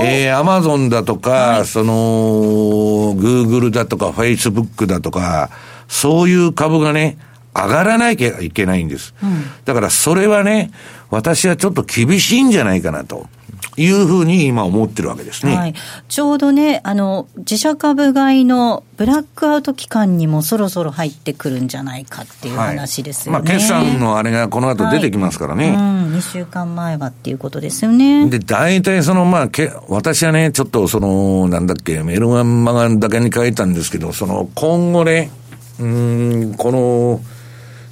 [0.00, 5.50] えー、アマゾンだとか、はい、その、グーグルだとか、フェイスブックだとか、
[5.88, 7.18] そういう株がね、
[7.54, 9.14] 上がらなきゃいけないんです。
[9.22, 10.70] うん、だからそれはね、
[11.10, 13.26] 私はちょっと厳しいんじゃないかなと。
[13.76, 15.56] いうふうに今思ってるわけですね。
[15.56, 15.74] はい、
[16.08, 23.38] ちょうどね、あの、自社株買いのブラックアウト期間にもそろそろ入ってくるんじゃないかっていう話ですよね。
[23.38, 25.70] はい、まあ、決算のあれがこの後出てきますからね。
[25.70, 28.28] はい、うん、2週間前はっていうことですよね。
[28.28, 35.30] で、大体その、まあ、け私はね、ちょっとその、なんだっけ、メルマンマガンだけに書いたんですけど、その、今後ね、
[35.78, 37.20] うん、この、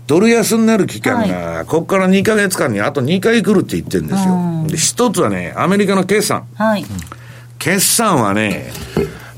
[0.07, 4.65] ドル安になる期間が、ここから2か月間にあと2回来るって言ってるんですよ。
[4.69, 6.47] で、一つはね、アメリカの決算。
[6.55, 6.85] はい。
[7.59, 8.71] 決算はね、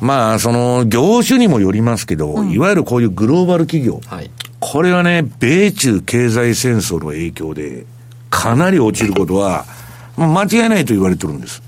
[0.01, 4.01] まあ、その、業種にもよりますけど、うん、いわゆるこういうグローバル企業。
[4.07, 4.31] はい。
[4.61, 7.87] これはね、米中経済戦争の影響で、
[8.31, 9.65] かなり落ちることは、
[10.17, 11.63] 間違いないと言われてるんです。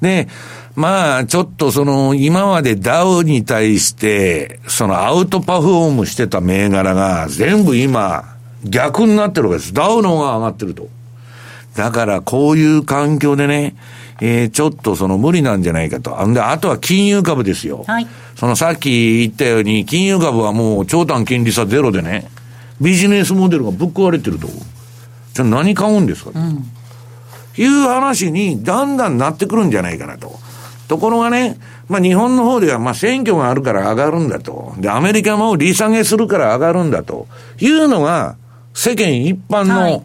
[0.00, 0.28] で、
[0.74, 9.74] まあ、ちょっとその、今までダウに対して、そのアウトパフォームしてた銘柄が、全部今、逆になってるわけです。
[9.74, 10.88] ダウの方が上がってると。
[11.76, 13.76] だから、こういう環境でね、
[14.20, 16.26] えー、ちょっとその無理なんじゃないかと。
[16.26, 17.84] んで、あとは金融株ですよ。
[17.86, 18.06] はい。
[18.34, 22.28] そのさっき言ったように、金融株はもう長短金利差ゼロでね、
[22.80, 24.48] ビジネスモデルがぶっ壊れてると。
[25.34, 26.64] じゃあ何買うんですかと、うん、
[27.56, 30.38] いう話にだんだんなってくるんじゃないかなと。
[30.88, 34.74] ところがね、まあ日本の方ではまあ選挙があるから上がるんだと。
[34.78, 37.28] で、アメリカも利下げするから上がるんだと
[37.60, 38.36] いうのが
[38.78, 40.02] 世間一般の、はい、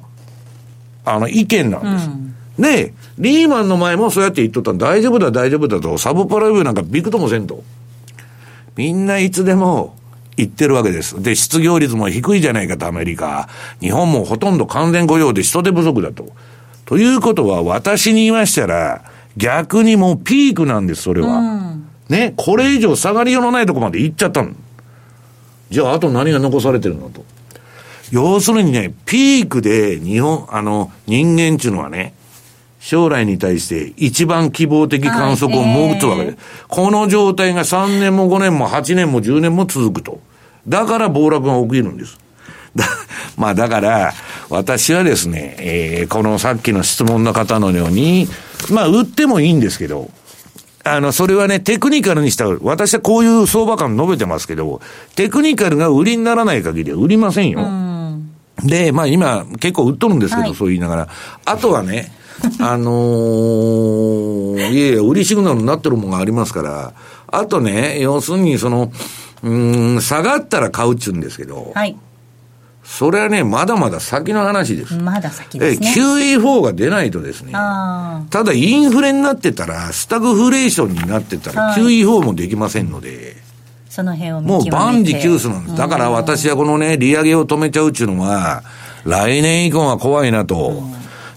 [1.06, 2.10] あの意見なんです。
[2.10, 7.64] うん、で、リーマンの前もそうやって言っとったら大丈夫だ大丈夫だと、サブパラビューなんかびくともせんと。
[8.76, 9.96] みんないつでも
[10.38, 11.22] 言ってるわけです。
[11.22, 13.48] で、失業率も低いじゃないかと、アメリカ。
[13.80, 16.30] 日本もほとんど完全雇用で人手不足だと。
[16.86, 19.04] ということは、私に言いましたら、
[19.38, 21.28] 逆にもうピークなんです、それは。
[21.28, 24.50] うん、ね、これ以上下がりようのないとこまで行っちゃったの。
[25.70, 27.24] じゃあ、あと何が残されてるのと。
[28.12, 32.14] 要するにね、ピークで日本、あの、人間っていうのはね、
[32.80, 36.38] 将来に対して一番希望的観測を持つわけで、
[36.68, 40.20] この状態が3年も5年も8年も10年も続くと。
[40.68, 42.20] だから暴落が起きるんです。
[42.76, 42.86] だ、
[43.38, 44.14] まあだから、
[44.50, 48.28] 私はですね、えー、このさっきの質問の方のように、
[48.70, 50.12] まあ、売ってもいいんですけど、
[50.84, 54.82] あの、それはね、テクニカルにした私はこういう相場感述べてますけど、
[55.16, 57.62] テクニカルが売りにならない限りは売りませんよ。
[58.64, 61.08] で、まあ今、結構売っとるんですけど、はい、そう言いながら。
[61.46, 62.12] あとはね、
[62.60, 66.94] あのー、いやいや、売りシグナルになってるものがありますから、
[67.28, 68.92] あとね、要するにその、
[69.44, 71.98] うん、下がったら買うっちゅうんですけど、はい。
[72.84, 74.96] それはね、まだまだ先の話です。
[74.96, 75.94] まだ先ですね。
[75.96, 83.43] QE4 が出ないとですね、ただインフレになってたら、スタグフレーションになってたら、QE4 もできませんので、
[83.94, 85.78] その辺をもう万事休すなんです。
[85.78, 88.64] だから私はこのね、利上げを止めちゃうっていうのは、
[89.06, 90.82] 来年以降は怖いなと。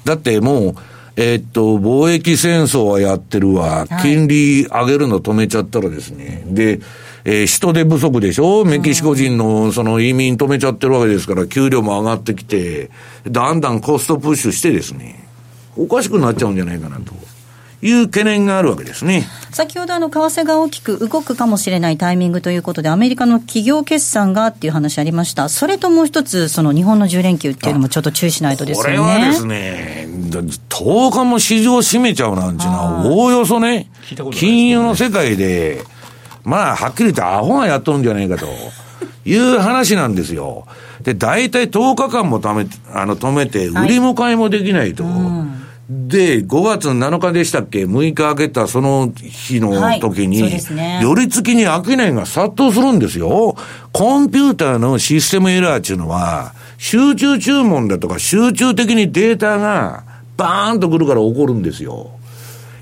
[0.06, 0.74] だってもう、
[1.16, 3.86] えー、っと、貿易戦争はやってるわ。
[4.00, 6.44] 金利上げるの止めちゃったらですね。
[6.46, 6.80] で、
[7.26, 8.64] えー、人手不足でしょ？
[8.64, 12.88] メキシコ人のその移民止めちゃってるわけですから、給料も上がってきて、
[13.28, 15.28] だんだんコストプッシュしてですね、
[15.76, 17.12] おかしくなっちゃうんじゃないかなと。
[17.82, 19.26] いう懸念があるわけですね。
[19.50, 25.48] 先ほどあの為替が大きく動くかもしれないタイミングということで、アメリカの企業決算がっていう話ありました。
[25.48, 28.98] それともう一つ、その日本の10連休っていうのもちょっと注意しないとですよね。
[28.98, 30.08] これはですね、
[30.68, 33.90] 10日も市場閉めちゃうなんていうのは、おおよそね、
[34.32, 35.82] 金融の世界で、
[36.44, 38.46] まあ、はっきり言ってアホがやっとるんじゃないかと。
[39.26, 40.66] いう話なんですよ。
[41.02, 45.04] で、大体10日間もため、あの、止めて、売りも買いもできないと。
[45.04, 49.70] はいうんで、5月7日でしたっけ ?6 日開けたその日の
[50.00, 53.56] 時に、はいね、寄り付きに商いが殺到するんですよ。
[53.92, 60.04] コンピューターのシステムエラーっていうのは、集中注文だとか集中的にデータが
[60.36, 62.10] バーンと来るから起こるんですよ。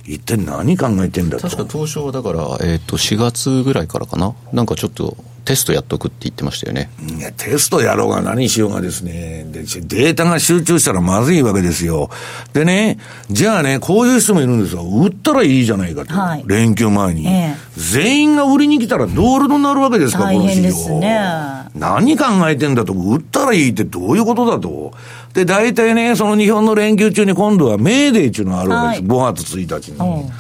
[0.07, 4.35] 一体何考えてんだと確か当初はだから、えー、と4月ぐらいからかな？
[4.53, 6.91] なんかちょっとテストやっとくって言ってましたよね。
[7.07, 9.45] いやテストやろうが何しようがですね。
[9.51, 12.11] でデータが集中したらまずいわけですよ。
[12.53, 12.99] でね
[13.31, 14.83] じゃあねこういう人もいるんですよ。
[14.83, 22.95] 売ったらいいじゃないかと、はい、連休前に、えー、全員が売りに来たらドールドになるわけですかこの市場、ね、何考えてんだと。
[22.95, 24.93] 売ったらいいってどういうことだと。
[25.35, 29.13] で、大体ね、その日本の連休中に今度はメーデーっていうのがあるわけです。
[29.13, 30.31] はい、5月1日に。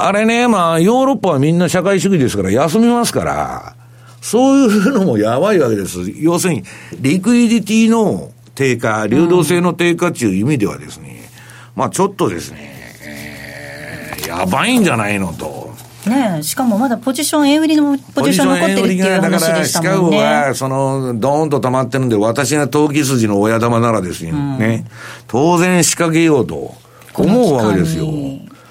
[0.00, 3.74] あれね、まあ、ヨーロッパはみんな社会主義ですから休みますから、
[4.20, 5.98] そういうのもやばいわけです。
[6.16, 6.64] 要するに、
[7.00, 11.30] リクイディティの低下、流動性の低下っていう意味ではですね、
[11.76, 15.68] まあちょっとですね、えー、やばいんじゃないのと。
[16.08, 20.18] ねしかもまだポジション、円売りのポジション残ってるっていう話でしたもんね。
[20.18, 24.86] だから、シカゴは、その、ドーンと溜まってるんで、私が投機筋の親玉ならですね、うん、ね、
[25.26, 26.74] 当然仕掛けようと
[27.14, 28.06] 思うわけですよ。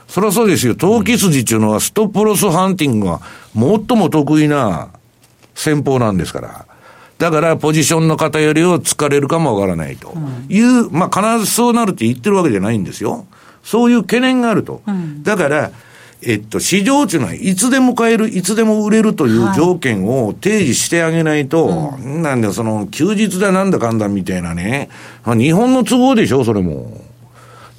[0.07, 0.75] そりゃそうですよ。
[0.75, 3.21] 投機筋っていうのは、ストップロスハンティングが
[3.53, 4.89] 最も得意な
[5.57, 6.65] 戦法なんですから。
[7.17, 10.13] だから、ポジションの偏りを突かれるかもわからないと
[10.49, 13.25] いう、うん、まあ、必ずそうなるって言ってるわけじゃないんですよ。
[13.63, 14.83] そういう懸念があると。
[14.87, 15.71] うん、だから、
[16.21, 24.89] えっと、市場っていうのは、いつでも買える、いつでも売れるという条件を提示してあげないと、はいうん、なんだよ、その、休日だなんだかんだみたいなね、
[25.25, 27.01] 日本の都合でしょ、それも。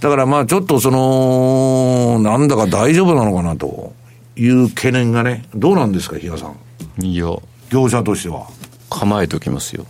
[0.00, 3.92] だからまあ、ちょっとその、なんだか大丈夫なのかなと
[4.36, 6.48] いう懸念がね、どうなんですか、比嘉さ
[7.00, 7.04] ん。
[7.04, 7.26] いや、
[7.70, 8.46] 業者としては。
[8.90, 9.86] 構えておきますよ。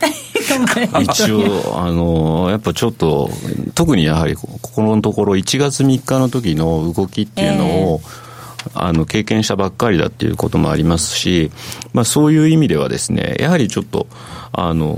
[1.00, 3.30] 一応、あの、やっぱちょっと、
[3.74, 8.24] 特にやはり、ここのところ、1月3日の時の動きっていうのを、えー
[8.72, 11.50] あの経験したばっかりだっていうこともありますし、
[11.92, 14.06] まあ、そういう意味ではですねやはりちょっと
[14.52, 14.96] あの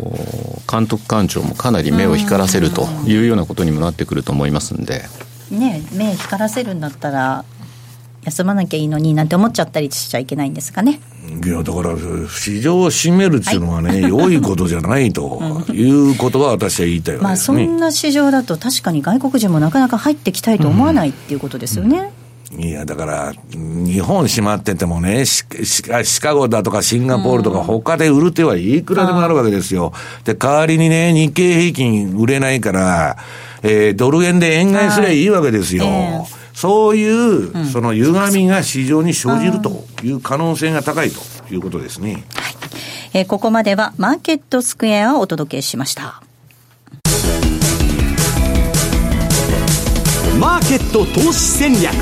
[0.70, 5.02] 監督官庁もかなり目を光らせるというようなことにもなってくると思いますんで。
[5.50, 7.44] ね目光らせるんだったら
[8.24, 11.00] 休まなきゃいいのになんて思っちゃったりしちゃいけないんですかね。
[11.44, 11.96] いや、だから、
[12.28, 15.40] 市場を閉めるっていうのはね、はい、良いことじゃないと
[15.72, 22.10] いうことは私は言いたいわけです、ね、まあ、そんな市場だと、確かに外国人もなかなか入ってきたいと思わないっていうことですよね。
[22.52, 29.92] うん、いや、だから、日本閉まっててもねシシカゴだとかシンガポールとか、他で売る手はいくらでもあるわけですよ。
[30.24, 33.16] で、代わりにね、日経平均売れないから、
[33.62, 35.84] えー、ドル円で円買いすりゃいいわけですよ。
[36.56, 41.20] えーそういう、その歪みが市場に生じるという可能性が高いと
[41.52, 42.24] いうことですね。
[42.34, 42.54] はい。
[43.12, 46.22] えー、ここまではマーケットスクエアをお届けしました。
[50.40, 51.92] マーケット投資戦略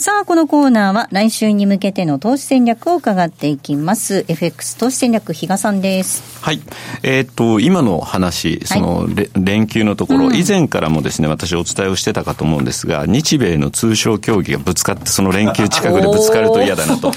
[0.00, 4.24] さあ、このコーナーは来週に向けての投資戦略を伺っていきます。
[4.28, 6.42] FX 投資戦略、比嘉さんです。
[6.42, 6.62] はい。
[7.02, 17.10] えー、っと、今の話、その、はい、連休のところ、うん、以前からもですね、私お伝えをしてたかと思うんですが、日米の通商協議がぶつかって、その連休近くでぶつかると嫌だなと。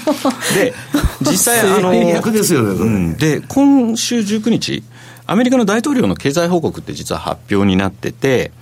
[0.54, 0.74] で、
[1.22, 4.82] 実際、 あの、ですよね、うん、で、今週19日、
[5.26, 8.52] アメリカの大統領の経済報告って実は発表になってて、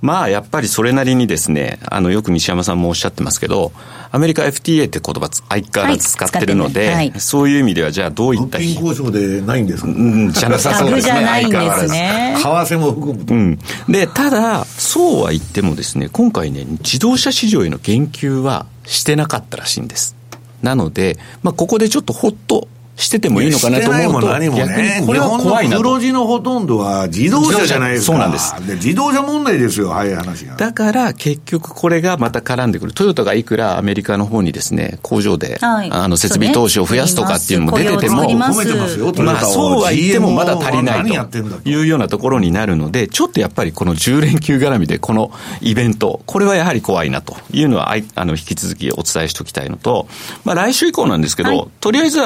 [0.00, 3.72] まあやっぱりそれなりにですね、あのよく西山さんもおっしゃってますけど、
[4.10, 11.12] アメリカ FTA って言葉相変わらず使ってるので、はいはい、そういう意味ではじゃあどういった交渉でないんですか、うん、じゃなさそうですね。
[11.14, 12.34] じゃないんですね。
[12.38, 13.34] 為替も含むと。
[13.34, 13.58] うん。
[13.88, 20.16] で、ただ、そうは言ってもですね、今回ね、自動車市場への言及はしてなかったらしいんです。
[20.62, 22.68] なので、まあ、ここでちょっとほっと
[22.98, 28.12] しててもいいのかなと思うと、何もね、これは怖いな黒字のほとんどは自動車じゃないですか。
[28.12, 28.66] そうなんです。
[28.66, 30.56] で自動車問題ですよ、早い話が。
[30.56, 32.92] だから結局これがまた絡んでくる。
[32.92, 41.38] トヨタがいくらアメリカの方にですね、工場で、はい、あの設備投資を増やすとかっていうのも出てても、まあそうは言ってもまだ足りないと
[41.68, 45.30] いうようなところになるので、ちょっとやっぱりこの10連休絡みでこの
[45.60, 50.08] イベント、これはやはり怖いなというのは、あの引き続きお伝えしておきたいのと、
[50.44, 52.18] まあ来週以降なんですけど、はい、とりあえず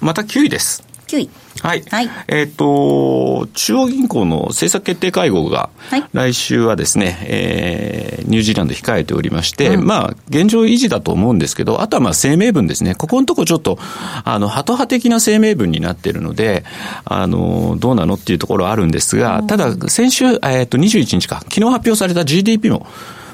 [0.00, 0.84] また9位です。
[1.08, 1.30] 9位。
[1.62, 1.82] はい。
[1.90, 5.68] はい、えっ、ー、と、中央銀行の政策決定会合が、
[6.12, 12.94] 来週はですね、はい、えー、ニュージーランド控えておりまして、うん、まあ、現状維持だと思うんですけど、あとはまあ声明文ですね。
[12.94, 13.78] ここのとこちょっと、
[14.24, 16.64] あの、ハト派的な声明文になっているので、
[17.04, 22.86] あの、どうなのっていうところはあるんですが、ただ、先週、えっ、ー、と、21日か、昨日発表された GDP も、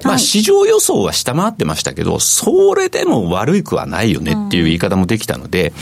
[0.04, 5.72] まあ、市場予想は下回ってましたけど、それでも悪くはないよねっていう言い方もできたので、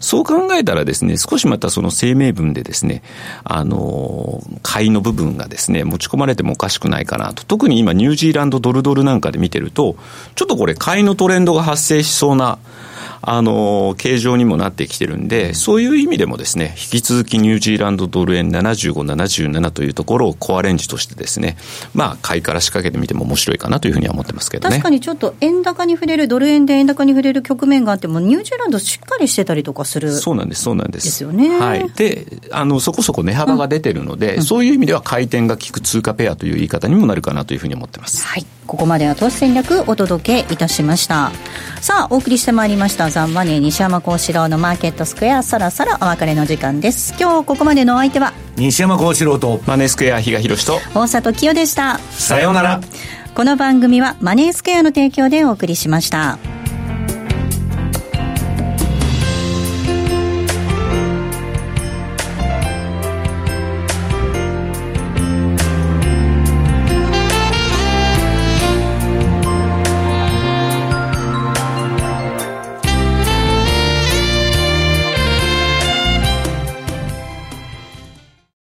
[0.00, 3.02] そう考えたらですね、少しまたその声明文でですね、
[3.44, 7.44] あの、買いの部分がですね、持ち込まれてもおかしくないかなと。
[7.44, 9.96] 特に今、ニュージーランドドルドルなんかで見てると、
[10.34, 12.58] ちょっとこれ、買いのトレンドが発生しそうな、
[13.22, 21.56] あの、形状にもなってきてるんで、そういう意味でもですね、引き続きニュージーランドドル円75、77というところをコアレンジとしてですね、
[21.94, 24.76] まあ、買いから仕掛けてみても面白いかなというふうには思ってますけどね。
[24.76, 30.12] 確かにちょっと円高に触れる、ドル円で円高に触れる局面があっても、ニュージーランドしっかりしてたりとかする。
[30.12, 31.04] そうなんです、そうなんです。
[31.04, 31.58] ですよね。
[31.58, 31.90] はい。
[31.90, 38.26] で、あの、そこそこ値幅が出てるので、うん、そういう意味では回転が効く通貨ペアという言い方にもなるかなというふうに思ってます。
[38.26, 38.46] はい。
[38.70, 41.32] ここまでは投資戦略お届けいたしました。
[41.80, 43.10] さあお送りしてまいりました。
[43.10, 45.42] ザンマネー西山幸四郎のマーケットスクエア。
[45.42, 47.12] そろそろお別れの時間です。
[47.18, 48.32] 今日ここまでのお相手は？
[48.56, 50.78] 西山幸四郎とマネースクエア比嘉宏と。
[50.94, 51.98] 大里清でした。
[51.98, 52.80] さようなら。
[53.34, 56.38] この番組はマネースクエアの提供でお送りしました。